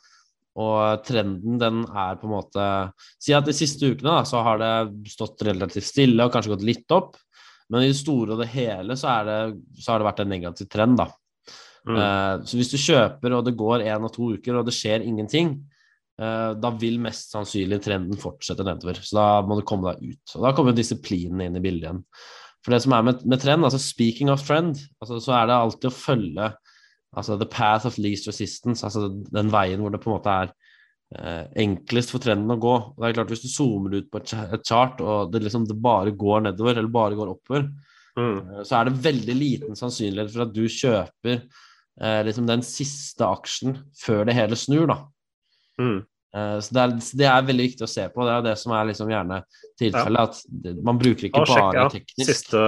og 0.59 1.05
trenden 1.07 1.59
den 1.61 1.85
er 1.87 2.18
på 2.18 2.27
en 2.27 2.35
måte 2.35 2.66
Si 3.23 3.35
at 3.37 3.47
de 3.47 3.55
siste 3.57 3.92
ukene 3.92 4.16
da, 4.16 4.27
så 4.27 4.42
har 4.42 4.61
det 4.61 5.12
stått 5.12 5.44
relativt 5.47 5.87
stille 5.87 6.27
og 6.27 6.35
kanskje 6.35 6.55
gått 6.57 6.66
litt 6.66 6.94
opp, 6.94 7.16
men 7.68 7.85
i 7.85 7.90
det 7.92 7.99
store 8.01 8.35
og 8.35 8.42
det 8.42 8.51
hele 8.55 8.97
så, 8.99 9.12
er 9.21 9.29
det, 9.29 9.40
så 9.79 9.92
har 9.92 10.01
det 10.01 10.09
vært 10.09 10.23
en 10.25 10.33
negativ 10.33 10.71
trend, 10.73 10.99
da. 11.01 11.09
mm, 11.88 11.99
Eh, 11.99 12.35
så 12.49 12.61
hvis 12.61 12.73
du 12.73 12.79
kjøper 12.81 13.37
og 13.37 13.44
det 13.47 13.57
går 13.61 13.87
én 13.87 14.07
og 14.09 14.14
to 14.14 14.33
uker 14.37 14.59
og 14.59 14.66
det 14.68 14.75
skjer 14.77 15.05
ingenting, 15.07 15.55
eh, 16.21 16.51
da 16.59 16.73
vil 16.81 16.99
mest 17.05 17.35
sannsynlig 17.37 17.83
trenden 17.85 18.21
fortsette 18.21 18.66
nedover. 18.66 19.03
Så 19.05 19.21
da 19.21 19.29
må 19.47 19.59
du 19.59 19.66
komme 19.68 19.92
deg 19.92 20.16
ut. 20.16 20.37
Og 20.37 20.49
da 20.49 20.55
kommer 20.57 20.77
disiplinen 20.77 21.44
inn 21.44 21.61
i 21.61 21.64
bildet 21.64 21.87
igjen. 21.87 22.03
For 22.64 22.75
det 22.75 22.83
som 22.85 22.97
er 22.97 23.05
med, 23.07 23.23
med 23.29 23.40
trend, 23.40 23.64
altså 23.64 23.79
speaking 23.81 24.33
of 24.33 24.42
trend, 24.44 24.81
altså, 25.03 25.21
så 25.23 25.37
er 25.38 25.47
det 25.49 25.59
alltid 25.59 25.90
å 25.92 25.94
følge 25.94 26.49
altså 27.16 27.38
the 27.40 27.47
path 27.49 27.87
of 27.88 27.99
least 27.99 28.29
resistance, 28.29 28.85
altså 28.85 29.09
den 29.33 29.53
veien 29.53 29.81
hvor 29.81 29.90
det 29.94 30.01
på 30.03 30.11
en 30.11 30.16
måte 30.18 30.35
er 30.44 30.51
eh, 31.16 31.44
enklest 31.64 32.12
for 32.12 32.21
trenden 32.25 32.53
å 32.53 32.59
gå. 32.61 32.75
Og 32.92 32.99
det 33.01 33.09
er 33.09 33.16
klart 33.21 33.33
Hvis 33.33 33.44
du 33.47 33.49
zoomer 33.49 33.97
ut 33.97 34.11
på 34.12 34.21
et, 34.21 34.35
chart, 34.66 35.01
og 35.01 35.33
det, 35.33 35.42
liksom, 35.47 35.64
det 35.68 35.79
bare 35.81 36.12
går 36.12 36.44
nedover, 36.49 36.77
eller 36.77 36.92
bare 36.92 37.18
går 37.18 37.37
oppover, 37.37 37.71
Mm. 38.18 38.38
eh, 38.51 38.62
så 38.66 38.81
er 38.81 38.88
det 38.88 38.99
veldig 39.05 39.35
liten 39.38 39.77
sannsynlighet 39.79 40.33
for 40.33 40.42
at 40.42 40.53
du 40.53 40.64
kjøper 40.66 41.35
eh, 42.03 42.23
liksom 42.27 42.49
den 42.49 42.64
siste 42.66 43.23
aksjen 43.23 43.77
før 43.94 44.25
det 44.27 44.35
hele 44.35 44.57
snur, 44.59 44.88
da. 44.90 44.97
Mm. 45.79 46.01
Eh, 46.37 46.59
Så 46.61 46.75
det 46.77 46.81
er, 46.83 46.91
så 47.01 47.17
det 47.17 47.27
er 47.27 47.43
veldig 47.49 47.64
viktig 47.71 47.85
å 47.87 47.88
se 47.88 48.05
på. 48.12 48.25
Det 48.27 48.33
er 48.37 48.43
det 48.51 48.57
som 48.61 48.73
er 48.77 48.85
liksom 48.91 49.09
gjerne 49.09 49.38
tilfellet. 49.81 50.21
At 50.21 50.43
det, 50.64 50.75
man 50.85 50.99
bruker 51.01 51.29
ikke 51.31 51.41
Ja, 51.41 51.49
sjekk, 51.49 51.69
bare 51.71 51.83
ja. 51.83 51.88
teknisk. 51.88 52.29
Siste, 52.33 52.62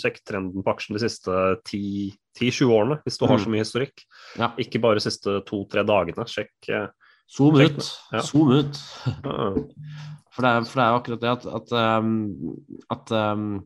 sjekk 0.00 0.20
trenden 0.24 0.62
på 0.64 0.72
aksjen 0.74 0.96
de 0.96 1.02
siste 1.04 1.34
10-20 1.68 2.72
årene, 2.72 3.00
hvis 3.04 3.18
du 3.18 3.26
har 3.26 3.36
Mm. 3.36 3.44
så 3.44 3.50
mye 3.52 3.64
historikk. 3.64 4.04
Ja. 4.38 4.52
Ikke 4.58 4.80
bare 4.80 4.96
de 5.00 5.04
siste 5.10 5.40
to-tre 5.44 5.84
dagene. 5.84 6.24
Sjekk. 6.26 6.52
eh, 6.68 6.88
Zoom 7.28 7.56
sjekk 7.58 7.76
ut. 7.76 7.90
Ja. 8.12 8.20
Zoom 8.22 8.50
ut. 8.52 8.82
ja. 9.06 9.54
For 10.36 10.42
det, 10.44 10.50
er, 10.52 10.64
for 10.68 10.76
det 10.76 10.84
er 10.84 10.90
jo 10.92 10.96
akkurat 11.00 11.20
det 11.22 11.28
at, 11.32 11.44
at, 11.48 11.70
um, 11.72 12.56
at 12.92 13.10
um, 13.16 13.64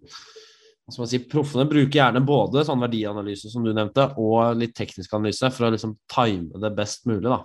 si, 1.11 1.19
Proffene 1.27 1.65
bruker 1.67 1.97
gjerne 1.99 2.21
både 2.25 2.63
sånn 2.65 2.79
verdianalyse 2.79 3.51
som 3.51 3.65
du 3.67 3.73
nevnte, 3.75 4.05
og 4.17 4.55
litt 4.55 4.77
teknisk 4.79 5.13
analyse 5.19 5.51
for 5.51 5.67
å 5.67 5.73
liksom 5.75 5.97
time 6.15 6.47
det 6.63 6.71
best 6.79 7.07
mulig. 7.11 7.27
da. 7.27 7.41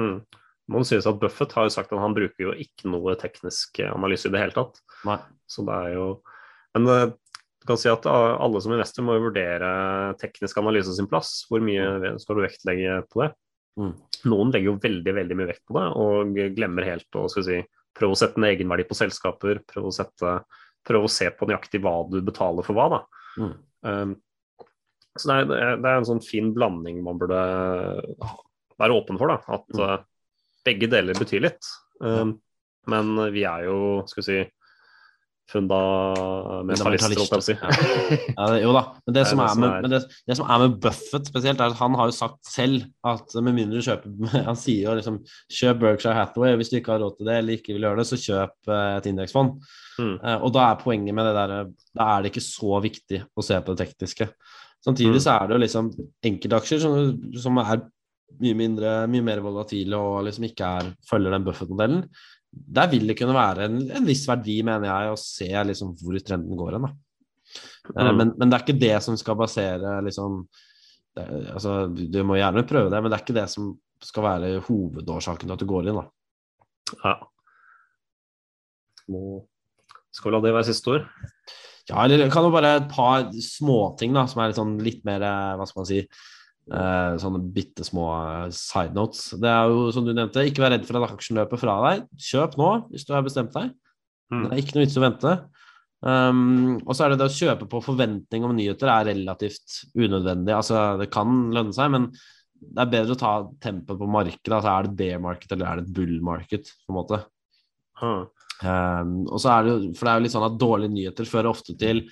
Mm. 0.00 0.22
Må 0.70 0.84
sies 0.86 1.06
at 1.10 1.18
Buffett 1.20 1.52
har 1.56 1.66
jo 1.66 1.72
sagt 1.74 1.92
at 1.92 1.98
han 2.02 2.14
bruker 2.14 2.44
jo 2.46 2.52
ikke 2.54 2.90
noe 2.92 3.16
teknisk 3.18 3.80
eh, 3.82 3.90
analyse 3.90 4.28
i 4.28 4.32
det 4.34 4.40
hele 4.44 4.54
tatt. 4.54 4.78
Nei. 5.08 5.18
Så 5.50 5.64
det 5.66 5.74
er 5.74 5.94
jo 5.96 6.04
Men 6.76 6.86
eh, 6.86 7.06
du 7.60 7.66
kan 7.66 7.76
si 7.80 7.90
at 7.90 8.06
eh, 8.06 8.36
alle 8.40 8.60
som 8.62 8.72
investor 8.72 9.02
må 9.04 9.16
jo 9.18 9.24
vurdere 9.26 9.70
teknisk 10.20 10.60
analyse 10.62 10.94
sin 10.96 11.08
plass. 11.10 11.32
Hvor 11.50 11.60
mye 11.64 12.14
skal 12.22 12.38
du 12.38 12.44
vektlegge 12.46 13.00
på 13.10 13.24
det? 13.24 13.32
Mm. 13.80 13.92
Noen 14.30 14.52
legger 14.54 14.70
jo 14.70 14.78
veldig 14.82 15.14
veldig 15.16 15.36
mye 15.40 15.48
vekt 15.50 15.64
på 15.68 15.76
det, 15.76 15.84
og 15.96 16.40
glemmer 16.56 16.84
helt 16.86 17.18
å 17.18 17.26
skal 17.32 17.44
si, 17.46 17.58
prøve 17.96 18.12
å 18.14 18.18
sette 18.18 18.38
en 18.40 18.46
egenverdi 18.48 18.84
på 18.88 18.96
selskaper. 18.98 19.60
Prøve 19.70 19.90
å, 19.90 19.94
sette, 19.94 20.32
prøve 20.86 21.08
å 21.08 21.12
se 21.12 21.28
på 21.34 21.48
nøyaktig 21.48 21.80
hva 21.84 21.94
du 22.10 22.18
betaler 22.26 22.66
for 22.66 22.76
hva. 22.78 22.88
da. 22.94 23.00
Mm. 23.40 23.54
Um, 23.82 24.16
så 25.18 25.26
det 25.30 25.36
er- 25.58 25.76
det 25.80 25.88
er 25.90 25.96
en 25.98 26.04
sånn 26.06 26.22
fin 26.24 26.52
blanding 26.54 27.02
man 27.02 27.18
burde 27.18 27.40
være 28.78 28.94
åpen 28.96 29.18
for. 29.18 29.28
da, 29.28 29.40
At 29.48 29.66
Mm. 29.74 30.04
Begge 30.66 30.88
deler 30.92 31.18
betyr 31.18 31.40
litt. 31.48 31.68
Um, 32.00 32.38
Men 32.88 33.12
vi 33.32 33.42
er 33.44 33.66
jo, 33.68 33.76
skal 34.08 34.22
vi 34.22 34.26
si, 34.26 34.38
fundamentalister, 35.50 37.18
holdt 37.18 37.26
jeg 37.26 37.30
på 37.32 37.38
å 37.40 37.44
si. 37.44 37.54
Ja, 37.58 38.36
Ja, 38.38 38.58
jo 38.62 38.72
da. 38.76 38.82
Men 39.04 39.14
det, 39.14 39.20
Det 39.20 39.24
som 39.30 39.40
er 39.42 39.48
som 39.52 39.60
med, 39.64 39.82
men 39.84 39.90
det, 39.92 40.00
det 40.30 40.36
som 40.38 40.46
er 40.50 40.62
med 40.62 40.76
Buffett 40.84 41.26
spesielt, 41.30 41.60
er 41.60 41.72
at 41.74 41.80
han 41.80 41.96
har 41.98 42.10
jo 42.10 42.14
sagt 42.16 42.38
selv 42.46 42.86
at 43.06 43.34
med 43.42 43.56
mindre 43.58 43.80
du 43.80 43.86
kjøper 43.86 44.30
Han 44.48 44.58
sier 44.58 44.86
jo 44.88 44.96
liksom 44.98 45.18
kjøp 45.50 45.80
Berkshire 45.82 46.14
Hathaway, 46.16 46.54
hvis 46.60 46.70
du 46.72 46.78
ikke 46.80 46.94
har 46.94 47.02
råd 47.04 47.18
til 47.18 47.30
det 47.30 47.36
eller 47.40 47.58
ikke 47.58 47.74
vil 47.76 47.86
gjøre 47.88 48.02
det, 48.02 48.06
så 48.10 48.20
kjøp 48.22 48.72
eh, 48.72 48.96
et 49.00 49.10
indeksfond. 49.10 49.56
Mm. 50.00 50.14
Eh, 50.22 50.38
Og 50.46 50.54
da 50.56 50.68
er 50.70 50.80
poenget 50.84 51.16
med 51.18 51.28
det 51.28 51.34
der 51.36 51.54
Da 51.98 52.08
er 52.16 52.22
det 52.24 52.32
ikke 52.32 52.46
så 52.46 52.80
viktig 52.86 53.24
å 53.34 53.44
se 53.44 53.58
på 53.60 53.74
det 53.74 53.86
tekniske. 53.88 54.30
Samtidig 54.86 55.18
Mm. 55.18 55.24
så 55.26 55.32
er 55.34 55.46
det 55.50 55.56
jo 55.58 55.64
liksom 55.66 55.90
enkeltaksjer 56.24 56.78
som, 56.80 56.94
som 57.36 57.58
er 57.60 57.82
mye 58.40 58.56
mindre, 58.56 58.94
mye 59.10 59.24
mer 59.26 59.42
volatile 59.44 59.98
og 59.98 60.24
liksom 60.28 60.46
ikke 60.48 60.72
er, 60.80 60.90
følger 61.08 61.34
den 61.34 61.46
Buffett-modellen. 61.46 62.02
Der 62.50 62.90
vil 62.90 63.06
det 63.10 63.16
kunne 63.18 63.36
være 63.36 63.68
en, 63.68 63.82
en 64.00 64.08
viss 64.08 64.24
verdi, 64.28 64.60
mener 64.66 64.88
jeg, 64.88 65.12
å 65.12 65.20
se 65.20 65.50
liksom 65.70 65.94
hvor 66.00 66.18
trenden 66.24 66.58
går 66.58 66.78
hen. 66.78 66.90
Eh, 66.90 66.98
Mm. 67.90 68.16
Men, 68.16 68.28
men 68.38 68.50
det 68.50 68.56
er 68.56 68.62
ikke 68.62 68.78
det 68.78 68.96
som 69.02 69.16
skal 69.18 69.38
basere 69.38 69.96
liksom 70.06 70.44
det, 71.16 71.24
altså, 71.56 71.88
du, 71.90 72.20
må 72.22 72.36
gjerne 72.38 72.66
prøve 72.68 72.92
det, 72.92 73.00
men 73.02 73.10
det 73.10 73.16
er 73.16 73.24
ikke 73.24 73.38
det 73.40 73.46
som 73.50 73.72
skal 74.04 74.24
være 74.24 74.50
hovedårsaken 74.68 75.48
til 75.48 75.56
at 75.56 75.62
du 75.62 75.66
går 75.68 75.90
inn. 75.90 75.98
da. 75.98 76.04
Ja. 77.04 77.14
Må... 79.10 79.40
Skal 80.14 80.30
vi 80.30 80.34
la 80.36 80.42
det 80.44 80.54
være 80.54 80.68
siste 80.70 80.92
ord? 80.94 81.08
Ja, 81.90 82.04
eller 82.04 82.30
kan 82.30 82.46
jo 82.46 82.52
bare 82.54 82.76
et 82.78 82.88
par 82.90 83.26
småting 83.42 84.14
som 84.30 84.42
er 84.42 84.50
litt, 84.50 84.58
sånn, 84.58 84.76
litt 84.82 85.02
mer 85.06 85.24
eh, 85.26 85.54
Hva 85.58 85.66
skal 85.66 85.82
man 85.82 85.88
si 85.90 86.00
eh, 86.74 87.14
Sånne 87.22 87.42
bitte 87.54 87.86
små 87.86 88.06
eh, 88.16 88.48
side 88.54 88.96
notes. 88.96 89.30
Det 89.40 89.50
er 89.50 89.70
jo, 89.70 89.88
som 89.94 90.06
du 90.06 90.12
nevnte, 90.14 90.44
ikke 90.48 90.64
vær 90.64 90.74
redd 90.76 90.86
for 90.88 91.00
at 91.00 91.14
aksjen 91.14 91.40
løper 91.40 91.60
fra 91.60 91.76
deg. 91.86 92.04
Kjøp 92.30 92.58
nå, 92.60 92.72
hvis 92.92 93.06
du 93.08 93.14
har 93.16 93.26
bestemt 93.26 93.54
deg. 93.56 93.72
Mm. 94.30 94.44
Det 94.44 94.52
er 94.52 94.62
ikke 94.62 94.76
noe 94.76 94.84
vits 94.86 94.98
å 95.00 95.04
vente. 95.04 95.34
Um, 96.00 96.78
og 96.86 96.94
så 96.96 97.04
er 97.04 97.12
det 97.12 97.20
det 97.20 97.26
å 97.28 97.34
kjøpe 97.34 97.66
på 97.68 97.82
forventning 97.84 98.44
om 98.46 98.54
nyheter 98.56 98.88
er 98.88 99.10
relativt 99.10 99.82
unødvendig. 99.98 100.54
Altså, 100.56 100.84
det 101.00 101.10
kan 101.12 101.50
lønne 101.52 101.76
seg, 101.76 101.90
men 101.92 102.08
det 102.60 102.84
er 102.84 102.92
bedre 102.92 103.16
å 103.16 103.20
ta 103.20 103.34
tempen 103.62 103.98
på 104.00 104.08
markedet. 104.08 104.54
Altså, 104.54 104.72
er 104.72 104.88
det 104.88 104.96
bear 104.96 105.20
market 105.24 105.52
eller 105.56 105.68
er 105.68 105.80
det 105.80 105.88
et 105.88 105.94
bull 105.98 106.16
market? 106.24 106.72
på 106.86 106.94
en 106.94 107.00
måte. 107.00 107.20
Um, 108.60 109.12
og 109.24 109.38
så 109.40 109.54
er 109.54 109.64
det, 109.64 109.74
for 109.96 110.04
det 110.04 110.12
er 110.12 110.18
jo 110.18 110.24
litt 110.26 110.34
sånn 110.34 110.44
at 110.44 110.56
Dårlige 110.60 110.92
nyheter 110.92 111.28
fører 111.28 111.48
ofte 111.48 111.72
til 111.80 112.02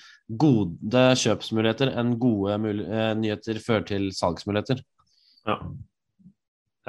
gode 0.41 1.03
kjøpsmuligheter 1.21 1.91
enn 2.01 2.15
gode 2.21 2.55
eh, 2.57 3.11
nyheter 3.19 3.59
fører 3.61 3.85
til 3.91 4.07
salgsmuligheter. 4.17 4.81
Ja. 5.45 5.59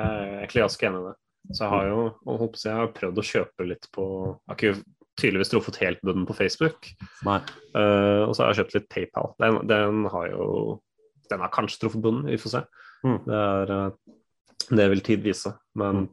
Jeg 0.00 0.06
er 0.06 0.38
egentlig 0.38 0.64
ganske 0.64 0.88
enig 0.88 1.02
i 1.02 1.10
det. 1.10 1.18
Så 1.50 1.66
jeg 1.66 1.72
har 1.74 1.90
jo 1.90 2.00
jeg, 2.06 2.48
jeg 2.64 2.78
har 2.78 2.94
prøvd 2.96 3.20
å 3.20 3.26
kjøpe 3.26 3.66
litt 3.66 3.86
på 3.94 4.06
Jeg 4.08 4.52
har 4.52 4.58
ikke 4.58 4.82
tydeligvis 5.20 5.50
truffet 5.52 5.80
helt 5.82 6.00
bunnen 6.06 6.28
på 6.28 6.36
Facebook. 6.38 6.88
Nei. 7.26 7.40
Uh, 7.74 8.24
og 8.28 8.32
så 8.32 8.44
har 8.44 8.52
jeg 8.52 8.62
kjøpt 8.62 8.76
litt 8.78 8.88
PayPal. 8.92 9.34
Den, 9.42 9.58
den 9.68 10.06
har 10.12 10.30
jo 10.32 10.46
Den 11.30 11.44
har 11.44 11.52
kanskje 11.54 11.84
truffet 11.84 12.02
bunnen, 12.02 12.30
vi 12.30 12.40
får 12.40 12.54
se. 12.56 12.62
Mm. 13.06 13.18
Det, 13.26 13.36
er, 13.40 13.70
eh, 13.70 14.72
det 14.80 14.86
vil 14.90 15.02
tid 15.06 15.20
vise. 15.22 15.52
Men 15.78 16.08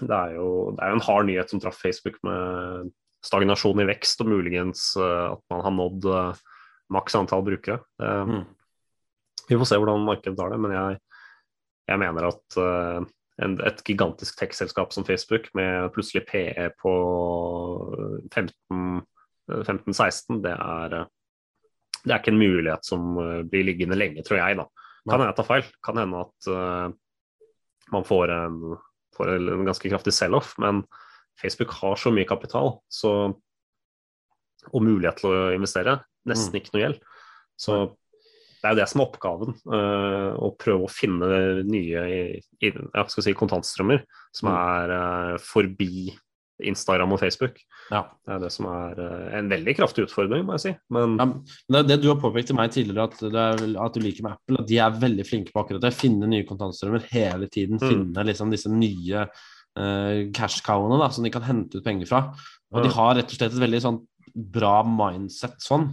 det, 0.00 0.14
er 0.14 0.36
jo, 0.38 0.74
det 0.74 0.82
er 0.82 0.92
jo 0.92 0.98
en 0.98 1.06
hard 1.06 1.28
nyhet 1.28 1.50
som 1.52 1.62
traff 1.62 1.80
Facebook 1.82 2.18
med 2.26 2.90
stagnasjon 3.24 3.80
i 3.80 3.88
vekst 3.88 4.20
og 4.24 4.30
muligens 4.32 4.90
eh, 5.00 5.26
at 5.32 5.42
man 5.52 5.64
har 5.64 5.74
nådd 5.74 6.08
eh, 6.10 6.44
maks 6.94 7.18
antall 7.20 7.46
brukere. 7.46 7.80
Det, 8.00 8.12
Mm. 8.24 8.44
Vi 9.44 9.56
får 9.60 9.68
se 9.68 9.76
hvordan 9.76 10.06
markedet 10.06 10.38
tar 10.38 10.54
det, 10.54 10.56
men 10.56 10.72
jeg, 10.72 10.96
jeg 11.90 12.00
mener 12.00 12.30
at 12.30 12.56
eh, 12.56 13.00
en, 13.44 13.56
et 13.66 13.82
gigantisk 13.84 14.38
tech-selskap 14.40 14.94
som 14.94 15.04
Facebook 15.04 15.50
med 15.58 15.90
plutselig 15.92 16.24
PE 16.30 16.70
på 16.80 16.94
15 18.32 19.02
15-16, 19.44 20.40
det 20.40 20.54
eh, 20.56 21.04
det 22.04 22.12
er 22.12 22.20
ikke 22.20 22.34
en 22.34 22.40
mulighet 22.40 22.86
som 22.86 23.16
eh, 23.20 23.40
blir 23.48 23.64
liggende 23.64 23.96
lenge, 23.96 24.24
tror 24.24 24.40
jeg. 24.40 24.58
da. 24.60 24.66
Kan 25.04 25.18
hende 25.18 25.30
jeg 25.30 25.38
tar 25.38 25.48
feil. 25.48 25.70
Kan 25.84 26.00
hende 26.00 26.20
at 26.26 26.48
eh, 26.52 26.88
man 27.94 28.06
får 28.08 28.32
en, 28.34 28.58
får 29.16 29.34
en 29.38 29.64
ganske 29.68 29.90
kraftig 29.90 30.12
sell-off, 30.16 30.54
men 30.62 30.82
Facebook 31.40 31.70
har 31.80 31.96
så 31.98 32.12
mye 32.14 32.28
kapital 32.28 32.76
så, 32.92 33.34
og 34.72 34.82
mulighet 34.84 35.18
til 35.22 35.30
å 35.32 35.52
investere. 35.54 35.98
Nesten 36.26 36.54
Mm. 36.54 36.60
ikke 36.62 36.72
noe 36.74 36.82
gjeld. 36.84 37.00
Så 37.58 37.74
det 38.62 38.64
er 38.70 38.74
jo 38.74 38.80
det 38.80 38.88
som 38.88 39.00
er 39.02 39.06
oppgaven. 39.10 39.54
eh, 39.68 40.30
å 40.40 40.48
prøve 40.56 40.86
å 40.86 40.90
finne 40.90 41.64
nye 41.68 42.04
i, 42.08 42.20
i, 42.64 42.70
si, 43.08 43.34
kontantstrømmer 43.36 44.04
som 44.32 44.48
Mm. 44.48 44.56
er 44.56 44.94
eh, 45.34 45.38
forbi 45.38 46.18
Instagram 46.62 47.12
og 47.12 47.18
Facebook. 47.20 47.56
Ja. 47.90 48.04
Det 48.26 48.34
er 48.36 48.38
det 48.44 48.52
som 48.54 48.66
er 48.70 49.00
eh, 49.02 49.38
en 49.40 49.48
veldig 49.50 49.74
kraftig 49.76 50.04
utfordring, 50.06 50.44
må 50.46 50.54
jeg 50.54 50.60
si. 50.60 50.72
Men 50.94 51.16
Ja, 51.18 51.26
det 51.74 51.82
det 51.88 52.00
du 52.02 52.08
har 52.12 52.20
påpekt 52.22 52.46
til 52.52 52.56
meg 52.56 52.70
tidligere, 52.70 53.08
at, 53.10 53.18
det 53.18 53.34
er, 53.34 53.64
at 53.82 53.94
du 53.94 54.00
liker 54.00 54.22
med 54.22 54.32
Apple. 54.36 54.60
At 54.62 54.68
de 54.70 54.78
er 54.78 54.90
veldig 55.02 55.26
flinke 55.26 55.52
på 55.52 55.64
akkurat 55.64 55.80
det. 55.82 55.94
Finne 55.98 56.28
nye 56.30 56.46
kontantstrømmer 56.46 57.02
hele 57.10 57.48
tiden. 57.48 57.78
Mm. 57.82 57.88
Finne 57.88 58.24
liksom 58.30 58.50
disse 58.54 58.70
nye 58.70 59.26
uh, 59.26 60.30
cash-cowene 60.32 61.10
som 61.12 61.24
de 61.26 61.30
kan 61.34 61.42
hente 61.42 61.78
ut 61.80 61.84
penger 61.84 62.06
fra. 62.06 62.22
Og 62.74 62.82
de 62.84 62.90
har 62.94 63.14
rett 63.18 63.30
og 63.30 63.38
slett 63.38 63.52
et 63.54 63.62
veldig 63.64 63.80
sånn 63.82 64.00
bra 64.34 64.82
mindset 64.82 65.60
sånn. 65.62 65.90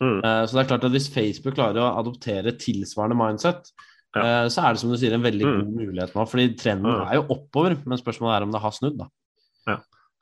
mm, 0.00 0.20
Uh, 0.24 0.44
så 0.46 0.52
det 0.56 0.60
er 0.62 0.68
klart 0.70 0.84
at 0.84 0.92
hvis 0.94 1.08
Facebook 1.12 1.54
klarer 1.56 1.80
å 1.82 1.90
adoptere 2.00 2.52
tilsvarende 2.56 3.16
mindset, 3.18 3.68
eh, 4.16 4.46
så 4.52 4.62
er 4.64 4.72
det 4.74 4.80
som 4.80 4.90
du 4.92 4.96
sier 5.00 5.12
en 5.14 5.22
veldig 5.24 5.44
Mm. 5.44 5.58
god 5.60 5.74
mulighet 5.80 6.14
nå. 6.14 6.24
Fordi 6.28 6.56
trenden 6.56 6.86
Ja. 6.92 7.04
er 7.10 7.14
jo 7.16 7.26
oppover, 7.34 7.76
men 7.86 7.98
spørsmålet 7.98 8.36
er 8.36 8.42
om 8.42 8.50
det 8.52 8.60
har 8.60 8.70
snudd, 8.70 8.98
da. 8.98 9.06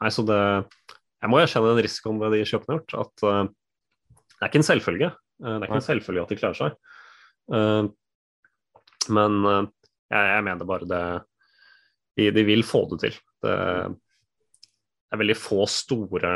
Nei, 0.00 0.10
så 0.14 0.24
det 0.24 0.40
Jeg 1.20 1.28
må 1.28 1.40
erkjenne 1.40 1.74
den 1.74 1.84
risikoen 1.84 2.20
ved 2.22 2.32
de 2.32 2.44
kjøpene 2.48 2.76
har 2.76 2.78
gjort. 2.80 2.94
At 3.04 3.24
uh, 3.28 3.42
det 4.32 4.40
er 4.40 4.48
ikke 4.48 4.62
en 4.62 4.70
selvfølge. 4.70 5.10
Uh, 5.42 5.50
det 5.50 5.58
er 5.58 5.66
ikke 5.68 5.80
en 5.82 5.88
selvfølge 5.88 6.22
at 6.22 6.30
de 6.32 6.38
klarer 6.40 6.60
seg. 6.60 6.78
Uh, 7.52 7.90
men 9.10 9.36
jeg, 9.44 10.22
jeg 10.30 10.44
mener 10.46 10.68
bare 10.68 10.86
det 10.88 11.02
de, 12.16 12.30
de 12.36 12.44
vil 12.46 12.64
få 12.66 12.84
det 12.90 13.00
til. 13.04 13.18
Det, 13.44 13.56
det 15.10 15.16
er 15.16 15.20
veldig 15.22 15.36
få 15.38 15.64
store 15.70 16.32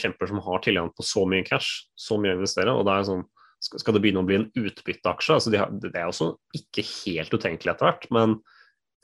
kjemper 0.00 0.30
som 0.30 0.42
har 0.46 0.62
tilgang 0.64 0.90
på 0.96 1.04
så 1.06 1.26
mye 1.28 1.44
cash, 1.46 1.90
så 1.98 2.18
mye 2.20 2.34
å 2.34 2.38
investere. 2.38 2.74
og 2.74 2.86
det 2.88 2.94
er 2.96 3.08
sånn 3.10 3.26
skal 3.60 3.82
skal 3.82 3.96
det 3.96 4.00
begynne 4.00 4.22
å 4.22 4.28
bli 4.28 4.38
en 4.38 4.48
utbytteaksje? 4.56 5.36
Altså 5.36 5.52
de 5.52 5.58
har, 5.60 5.72
det 5.82 5.92
er 5.92 6.08
også 6.08 6.32
ikke 6.56 6.84
helt 7.04 7.34
utenkelig 7.34 7.74
etter 7.74 7.90
hvert, 7.90 8.06
men 8.14 8.38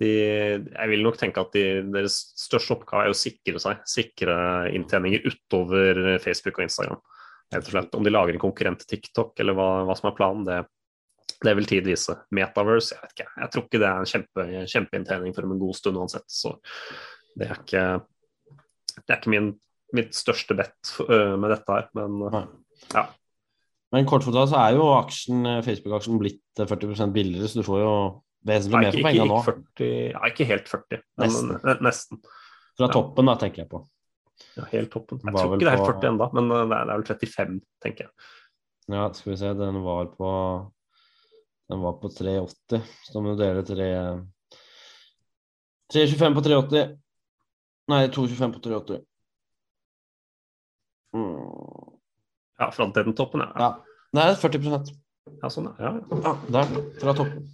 de, 0.02 0.12
jeg 0.60 0.90
vil 0.90 1.04
nok 1.04 1.16
tenke 1.20 1.40
at 1.40 1.54
de, 1.56 1.64
deres 1.94 2.18
største 2.36 2.74
oppgave 2.76 3.06
er 3.06 3.14
å 3.14 3.16
sikre 3.16 3.60
seg, 3.62 3.80
sikre 3.88 4.36
inntjeninger 4.76 5.24
utover 5.24 6.18
Facebook 6.22 6.60
og 6.60 6.66
Instagram. 6.66 7.02
Og 7.56 7.68
slett. 7.70 7.94
Om 7.94 8.04
de 8.04 8.12
lager 8.12 8.36
en 8.36 8.42
konkurrent 8.42 8.82
til 8.82 8.96
TikTok, 8.96 9.36
eller 9.40 9.56
hva, 9.56 9.68
hva 9.88 9.96
som 9.96 10.10
er 10.10 10.16
planen, 10.18 10.44
det, 10.48 10.58
det 11.46 11.54
vil 11.58 11.68
tid 11.70 11.88
vise. 11.88 12.16
Metaverse, 12.34 12.96
jeg 12.96 13.04
vet 13.04 13.14
ikke. 13.14 13.28
Jeg 13.42 13.52
tror 13.52 13.66
ikke 13.66 13.82
det 13.82 13.88
er 13.88 14.00
en 14.00 14.10
kjempe, 14.12 14.46
kjempeinntjening 14.74 15.36
for 15.36 15.46
dem 15.46 15.54
en 15.54 15.62
god 15.62 15.78
stund 15.78 16.00
uansett. 16.02 16.26
Så 16.32 16.56
det 17.38 17.48
er 17.48 17.60
ikke, 17.60 17.84
det 18.98 19.06
er 19.06 19.20
ikke 19.20 19.32
min, 19.32 19.52
mitt 19.96 20.16
største 20.18 20.58
bet 20.58 20.96
uh, 21.06 21.36
med 21.40 21.54
dette 21.54 21.78
her. 21.78 21.88
Men 21.96 22.20
uh, 22.26 22.42
ja. 22.92 23.08
Men 23.94 24.08
kort 24.10 24.26
fortalt 24.26 24.50
så 24.50 24.60
er 24.60 24.76
jo 24.76 24.90
aksjen, 24.96 25.46
Facebook-aksjen 25.64 26.20
blitt 26.20 26.42
40% 26.58 27.14
billigere, 27.14 27.48
så 27.48 27.62
du 27.62 27.68
får 27.68 27.84
jo 27.84 27.92
vesentlig 28.46 28.82
mer 28.82 28.96
for 28.96 29.08
pengene 29.08 29.28
nå. 29.30 29.42
40, 29.46 29.90
ja, 30.14 30.22
ikke 30.30 30.46
helt 30.48 30.70
40, 30.70 31.02
men 31.20 31.26
nesten. 31.26 31.76
nesten. 31.86 32.22
Fra 32.76 32.88
toppen, 32.92 33.30
da, 33.30 33.36
tenker 33.40 33.64
jeg 33.64 33.70
på. 33.72 33.82
Ja, 34.56 34.66
helt 34.72 34.92
toppen. 34.92 35.20
Jeg 35.24 35.32
tror 35.36 35.56
ikke 35.56 35.64
det 35.64 35.72
er 35.72 35.78
helt 35.80 35.90
40 35.96 36.10
ennå, 36.12 36.28
men 36.36 36.52
det 36.52 36.78
er, 36.78 36.92
vel 36.92 37.06
35, 37.08 37.58
tenker 37.84 38.08
jeg. 38.08 38.30
Ja, 38.92 39.08
skal 39.16 39.32
vi 39.32 39.38
se, 39.40 39.52
den 39.58 39.82
var 39.82 40.12
på 40.14 40.30
Den 41.66 41.80
var 41.82 41.96
på 41.98 42.08
380, 42.14 42.82
så 43.02 43.14
da 43.16 43.22
må 43.24 43.34
du 43.34 43.40
dele 43.42 43.64
3 43.66 43.88
325 45.92 46.36
på 46.36 46.44
380. 46.46 46.94
Nei, 47.90 48.00
225 48.14 48.54
på 48.54 48.62
380. 48.62 49.02
Mm. 51.16 51.96
Ja, 52.58 52.70
fra 52.70 52.86
den 52.94 53.14
toppen, 53.14 53.40
ja. 53.40 53.52
ja. 54.14 54.30
Er 54.30 54.38
40% 54.40 54.94
Ja, 55.42 55.50
sånn, 55.50 55.68
ja. 55.82 55.92
ja. 56.22 56.32
Der, 56.54 56.74
fra 57.02 57.14
toppen. 57.18 57.46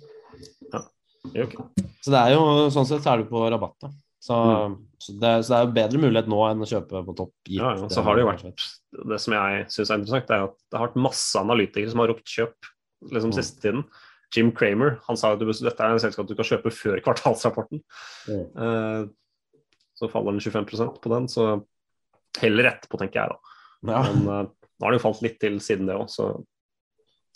Okay. 1.31 1.87
Så 2.03 2.13
det 2.13 2.21
er 2.21 2.35
jo, 2.35 2.47
sånn 2.75 2.89
sett 2.89 3.05
så 3.05 3.13
er 3.13 3.23
du 3.23 3.29
på 3.31 3.45
rabatt, 3.47 3.77
da. 3.85 3.93
Så, 4.23 4.37
mm. 4.39 4.75
så, 5.03 5.13
det, 5.19 5.31
så, 5.43 5.49
det, 5.51 5.57
er 5.57 5.65
jo 5.65 5.75
bedre 5.75 6.01
mulighet 6.03 6.29
nå 6.31 6.39
enn 6.47 6.63
å 6.63 6.69
kjøpe 6.69 7.03
på 7.09 7.15
topp. 7.19 7.33
Ja, 7.51 7.73
ja, 7.75 7.89
så 7.91 8.05
har 8.07 8.15
det 8.15 8.23
jo 8.23 8.29
vært 8.29 8.67
Det 9.11 9.19
som 9.19 9.35
jeg 9.35 9.65
syns 9.75 9.91
er 9.91 9.99
interessant, 9.99 10.31
er 10.31 10.45
at 10.47 10.55
det 10.71 10.79
har 10.79 10.91
vært 10.91 11.03
masse 11.09 11.41
analytikere 11.41 11.91
som 11.91 12.03
har 12.05 12.13
ropt 12.13 12.31
kjøp 12.31 12.71
liksom 13.11 13.33
mm. 13.33 13.37
siste 13.39 13.65
tiden. 13.65 13.83
Jim 14.33 14.53
Kramer 14.57 14.95
han 15.09 15.19
sa 15.19 15.35
at 15.35 15.43
dette 15.43 15.75
er 15.75 15.93
en 15.93 16.01
selskap 16.01 16.29
du 16.29 16.37
kan 16.39 16.47
kjøpe 16.49 16.71
før 16.73 17.03
kvartalsrapporten. 17.05 17.83
Mm. 18.31 18.45
Eh, 18.65 19.03
så 19.99 20.09
faller 20.13 20.39
den 20.39 20.45
25% 20.45 21.03
på 21.03 21.13
den, 21.13 21.27
så 21.31 21.49
heller 22.41 22.71
etterpå, 22.71 23.01
tenker 23.03 23.25
jeg 23.25 23.35
da. 23.35 23.59
Ja. 23.91 24.05
Men 24.07 24.23
eh, 24.23 24.47
nå 24.47 24.87
har 24.87 24.95
det 24.95 25.01
jo 25.03 25.07
falt 25.09 25.27
litt 25.27 25.37
til 25.43 25.59
siden 25.65 25.91
det 25.91 25.99
òg, 25.99 26.07
så 26.11 26.31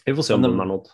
vi 0.07 0.15
får 0.15 0.29
se 0.29 0.39
om 0.39 0.47
den 0.47 0.55
er 0.63 0.71
nådd. 0.71 0.89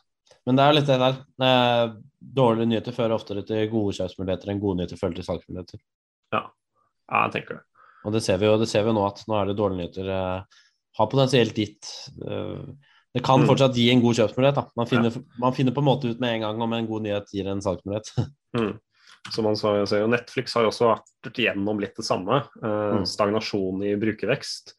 Men 0.47 0.59
det 0.59 0.65
er 0.65 0.77
litt 0.77 0.89
det 0.89 0.99
der. 1.03 1.19
Eh, 1.49 1.85
dårlige 2.23 2.71
nyheter 2.71 2.95
fører 2.97 3.17
oftere 3.17 3.45
til 3.47 3.67
gode 3.73 3.97
kjøpsmuligheter 3.99 4.53
enn 4.53 4.63
gode 4.63 4.81
nyheter 4.81 5.01
fører 5.01 5.19
til 5.19 5.27
salgsmuligheter. 5.27 5.83
Ja. 6.35 6.45
ja, 6.45 7.25
jeg 7.27 7.35
tenker 7.37 7.59
det. 7.59 7.65
Og 8.03 8.15
det 8.15 8.23
ser 8.25 8.39
vi 8.41 8.49
jo 8.49 8.59
det 8.59 8.69
ser 8.71 8.87
vi 8.87 8.95
nå, 8.95 9.03
at 9.07 9.23
nå 9.31 9.37
er 9.39 9.51
det 9.51 9.59
dårlige 9.59 9.83
nyheter. 9.83 10.13
Eh, 10.15 10.63
har 10.99 11.09
potensielt 11.09 11.57
gitt 11.57 11.89
eh, 12.29 12.63
Det 13.13 13.23
kan 13.25 13.43
mm. 13.43 13.49
fortsatt 13.49 13.77
gi 13.77 13.89
en 13.93 14.05
god 14.05 14.19
kjøpsmulighet. 14.21 14.61
Da. 14.61 14.67
Man 14.79 14.89
finner, 14.91 15.19
ja. 15.19 15.43
man 15.43 15.57
finner, 15.57 15.75
på 15.77 15.85
en 15.85 15.91
måte 15.91 16.13
ut 16.13 16.23
med 16.23 16.37
en 16.37 16.47
gang 16.47 16.65
om 16.65 16.77
en 16.77 16.89
god 16.89 17.07
nyhet 17.09 17.35
gir 17.35 17.51
en 17.51 17.65
salgsmulighet. 17.65 18.15
Mm. 18.53 18.75
Som 19.33 19.47
man 19.49 19.55
ser 19.57 19.79
jo, 19.81 20.09
Netflix 20.13 20.53
har 20.53 20.67
jo 20.67 20.69
også 20.69 20.91
vært 20.91 21.39
gjennom 21.41 21.79
litt 21.81 21.95
det 21.97 22.05
samme. 22.05 22.43
Eh, 22.61 22.99
mm. 22.99 23.07
Stagnasjon 23.09 23.81
i 23.89 23.95
brukervekst 23.97 24.75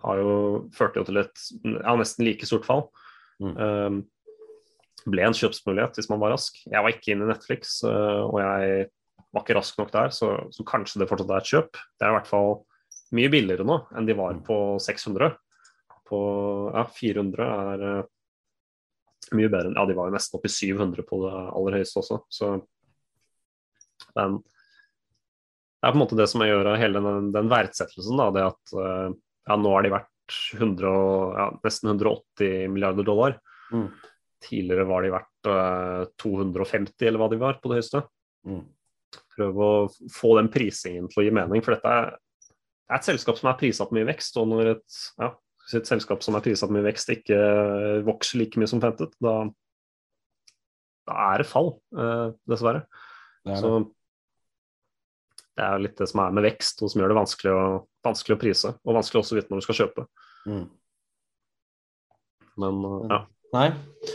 har 0.00 0.20
jo 0.22 0.30
ført 0.72 0.96
jo 0.96 1.04
til 1.04 1.20
et 1.20 1.42
ja, 1.66 1.92
nesten 1.98 2.24
like 2.24 2.48
stort 2.48 2.64
fall. 2.64 2.86
Mm. 3.42 3.52
Um, 3.58 3.98
ble 5.06 5.26
en 5.26 5.36
kjøpsmulighet 5.36 5.98
hvis 5.98 6.08
man 6.10 6.20
var 6.22 6.34
rask. 6.34 6.56
Jeg 6.66 6.82
var 6.84 6.94
ikke 6.94 7.12
inne 7.14 7.28
i 7.28 7.32
Netflix, 7.32 7.78
uh, 7.86 8.24
og 8.26 8.40
jeg 8.42 8.88
var 9.34 9.44
ikke 9.44 9.58
rask 9.58 9.78
nok 9.80 9.92
der, 9.94 10.12
så, 10.14 10.32
så, 10.54 10.64
kanskje 10.66 11.02
det 11.02 11.08
fortsatt 11.10 11.32
er 11.34 11.42
et 11.42 11.52
kjøp. 11.52 11.78
Det 11.98 12.06
er 12.06 12.12
i 12.12 12.16
hvert 12.18 12.30
fall 12.30 12.54
mye 13.16 13.32
billigere 13.32 13.64
nå 13.64 13.78
enn 13.96 14.08
de 14.08 14.16
var 14.18 14.40
på 14.44 14.58
600. 14.82 15.36
På 16.08 16.18
ja, 16.74 16.86
400 16.98 17.48
er 17.74 17.86
uh, 18.00 18.06
mye 19.36 19.52
bedre 19.52 19.74
Ja, 19.76 19.84
de 19.84 19.96
var 19.96 20.08
jo 20.08 20.16
nesten 20.16 20.38
oppe 20.38 20.48
i 20.48 20.54
700 20.54 21.04
på 21.08 21.22
det 21.26 21.32
aller 21.36 21.80
høyeste 21.80 22.00
også, 22.00 22.22
så 22.32 22.52
den, 24.16 24.38
det 24.38 25.84
er 25.84 25.92
på 25.92 25.98
en 25.98 26.00
måte 26.00 26.16
det 26.18 26.28
som 26.30 26.42
gjør 26.42 26.70
hele 26.80 27.02
den, 27.04 27.28
den 27.34 27.50
verdsettelsen, 27.50 28.18
da, 28.18 28.30
det 28.34 28.46
at 28.46 28.72
uh, 28.78 29.10
ja, 29.48 29.56
nå 29.56 29.74
har 29.74 29.84
de 29.84 29.92
vært 29.92 30.38
100, 30.58 30.88
ja, 31.38 31.48
nesten 31.64 31.90
180 31.92 32.72
milliarder 32.72 33.06
dollar. 33.06 33.38
Mm. 33.72 33.88
Tidligere 34.44 34.86
var 34.86 35.02
de 35.02 35.12
verdt 35.12 35.50
uh, 35.50 36.04
eh, 36.04 36.10
250, 36.22 36.94
eller 37.08 37.22
hva 37.22 37.28
de 37.32 37.40
var, 37.40 37.58
på 37.58 37.70
det 37.70 37.80
høyeste. 37.80 38.04
Mm. 38.46 38.62
Prøv 39.34 39.60
å 39.64 39.70
få 40.14 40.34
den 40.38 40.50
prisingen 40.52 41.08
til 41.10 41.22
å 41.22 41.26
gi 41.26 41.34
mening, 41.34 41.64
for 41.64 41.74
dette 41.74 41.90
er, 41.90 42.10
det 42.48 42.94
er 42.94 43.00
et 43.00 43.08
selskap 43.10 43.40
som 43.40 43.50
er 43.50 43.58
prisatt 43.60 43.92
mye 43.94 44.06
vekst. 44.08 44.38
Og 44.40 44.48
når 44.50 44.72
et, 44.76 44.98
ja, 45.20 45.32
et 45.78 45.90
selskap 45.90 46.22
som 46.24 46.38
er 46.38 46.44
prisatt 46.44 46.72
mye 46.74 46.86
vekst, 46.86 47.10
ikke 47.12 47.38
vokser 48.06 48.42
like 48.42 48.60
mye 48.60 48.70
som 48.70 48.82
ventet, 48.82 49.12
da, 49.24 49.36
da 51.08 51.20
er 51.32 51.42
det 51.42 51.50
fall, 51.50 51.74
uh, 51.98 52.30
dessverre. 52.48 52.86
Det 53.44 53.54
det. 53.54 53.62
Så 53.62 53.72
det 55.58 55.66
er 55.66 55.80
litt 55.82 55.98
det 55.98 56.06
som 56.06 56.22
er 56.22 56.34
med 56.36 56.44
vekst, 56.46 56.84
og 56.84 56.92
som 56.92 57.00
gjør 57.02 57.10
det 57.10 57.18
vanskelig 57.18 57.50
å, 57.50 57.62
vanskelig 58.06 58.36
å 58.36 58.40
prise. 58.40 58.70
Og 58.86 58.94
vanskelig 58.94 59.24
også 59.24 59.34
å 59.34 59.38
vite 59.40 59.50
når 59.50 59.58
du 59.58 59.66
skal 59.66 59.78
kjøpe. 59.80 60.04
Mm. 60.46 60.66
Men 62.62 62.78
ja. 63.10 63.18
Nei. 63.54 63.68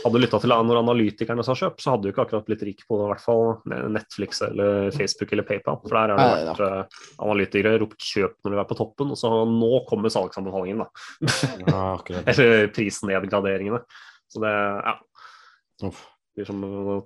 Hadde 0.04 0.14
du 0.14 0.22
lytta 0.22 0.38
til 0.40 0.52
når 0.52 0.78
analytikerne 0.80 1.44
sa 1.46 1.56
kjøp, 1.58 1.80
så 1.82 1.92
hadde 1.92 2.06
du 2.06 2.12
ikke 2.12 2.22
akkurat 2.24 2.46
blitt 2.46 2.62
rik 2.66 2.84
på 2.88 2.98
i 3.00 3.08
hvert 3.10 3.22
fall 3.22 3.56
Netflix 3.92 4.40
eller 4.46 4.88
Facebook 4.94 5.34
eller 5.34 5.46
PayPal. 5.48 5.80
For 5.82 5.96
der 5.96 6.14
har 6.14 6.22
det 6.22 6.46
vært 6.48 6.62
uh, 6.62 7.02
analytikere 7.26 7.80
ropt 7.82 8.06
kjøp 8.06 8.36
når 8.38 8.54
du 8.54 8.60
er 8.62 8.68
på 8.70 8.78
toppen, 8.78 9.12
og 9.14 9.18
så 9.18 9.30
nå 9.50 9.70
kommer 9.88 10.12
salgsanbefalingen, 10.14 10.84
da. 10.84 10.88
Ja, 11.66 11.84
eller 12.32 12.68
prisnedgraderingene. 12.74 13.82
Så 14.30 14.42
det, 14.44 14.52
ja. 14.54 14.98
Uff. 15.90 16.10
Det 16.34 16.42
blir 16.42 16.48
som 16.48 16.62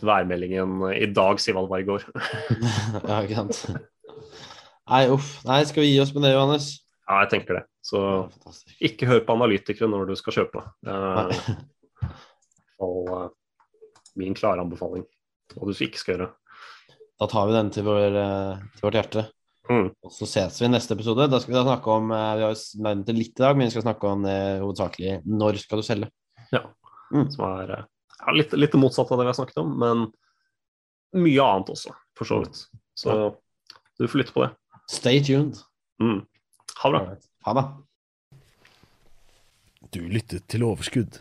værmeldingen 0.09 0.87
i 0.95 1.05
dag 1.12 1.41
sier 1.43 1.53
hva 1.53 1.67
det 1.67 1.73
var 1.75 1.83
i 1.83 1.85
går. 1.85 2.05
ja, 3.11 3.19
ikke 3.19 3.37
sant. 3.37 3.59
Nei, 4.88 5.03
uff. 5.12 5.35
Nei, 5.45 5.59
skal 5.69 5.85
vi 5.85 5.91
gi 5.91 5.99
oss 6.01 6.14
med 6.17 6.25
det, 6.25 6.31
Johannes? 6.33 6.71
Ja, 7.03 7.19
jeg 7.27 7.33
tenker 7.35 7.59
det. 7.59 7.67
Så 7.85 8.01
ja, 8.01 8.55
ikke 8.88 9.09
hør 9.11 9.21
på 9.27 9.37
analytikere 9.37 9.88
når 9.93 10.09
du 10.09 10.14
skal 10.17 10.38
kjøpe. 10.38 10.64
Det 10.85 10.97
og, 12.85 13.11
uh, 13.11 13.29
min 14.19 14.37
klare 14.37 14.62
anbefaling. 14.64 15.07
Hva 15.55 15.67
du 15.67 15.73
ikke 15.73 16.01
skal 16.01 16.17
gjøre. 16.17 16.31
Da 17.19 17.27
tar 17.31 17.49
vi 17.49 17.57
den 17.57 17.73
til, 17.75 17.87
vår, 17.88 18.14
uh, 18.14 18.62
til 18.77 18.87
vårt 18.87 18.99
hjerte. 18.99 19.27
Mm. 19.69 19.91
Og 20.07 20.12
så 20.14 20.27
ses 20.29 20.61
vi 20.62 20.69
i 20.69 20.71
neste 20.73 20.95
episode. 20.97 21.27
Da 21.29 21.41
skal 21.43 21.53
Vi 21.53 21.59
da 21.59 21.67
snakke 21.67 21.93
om 21.93 22.12
uh, 22.14 22.37
Vi 22.38 22.47
har 22.47 22.62
nevnt 22.87 23.09
det 23.09 23.17
litt 23.17 23.35
i 23.35 23.45
dag, 23.45 23.57
men 23.57 23.69
vi 23.69 23.75
skal 23.75 23.85
snakke 23.85 24.09
om 24.09 24.25
eh, 24.29 24.62
hovedsakelig 24.62 25.19
når 25.29 25.61
skal 25.61 25.83
du 25.83 25.87
selge. 25.87 26.11
Ja. 26.55 26.62
Mm. 27.12 27.27
Som 27.35 27.45
er 27.49 27.75
ja, 27.75 28.33
litt, 28.37 28.55
litt 28.57 28.79
motsatt 28.81 29.11
av 29.12 29.21
det 29.21 29.27
vi 29.27 29.33
har 29.33 29.38
snakket 29.38 29.61
om, 29.62 29.75
men 29.81 30.07
mye 31.19 31.45
annet 31.45 31.71
også, 31.73 31.95
for 32.19 32.29
så 32.29 32.41
vidt. 32.43 32.62
Så 32.99 33.12
ja. 33.14 33.29
du 34.01 34.09
får 34.09 34.23
lytte 34.23 34.35
på 34.37 34.45
det. 34.45 34.51
Stay 34.93 35.23
tuned. 35.25 35.61
Mm. 36.03 36.21
Ha 36.83 36.91
det 36.93 37.05
bra. 37.05 37.17
Ha 37.49 37.57
det. 37.59 37.67
Du 39.97 40.03
lyttet 40.12 40.45
til 40.53 40.67
Overskudd 40.69 41.21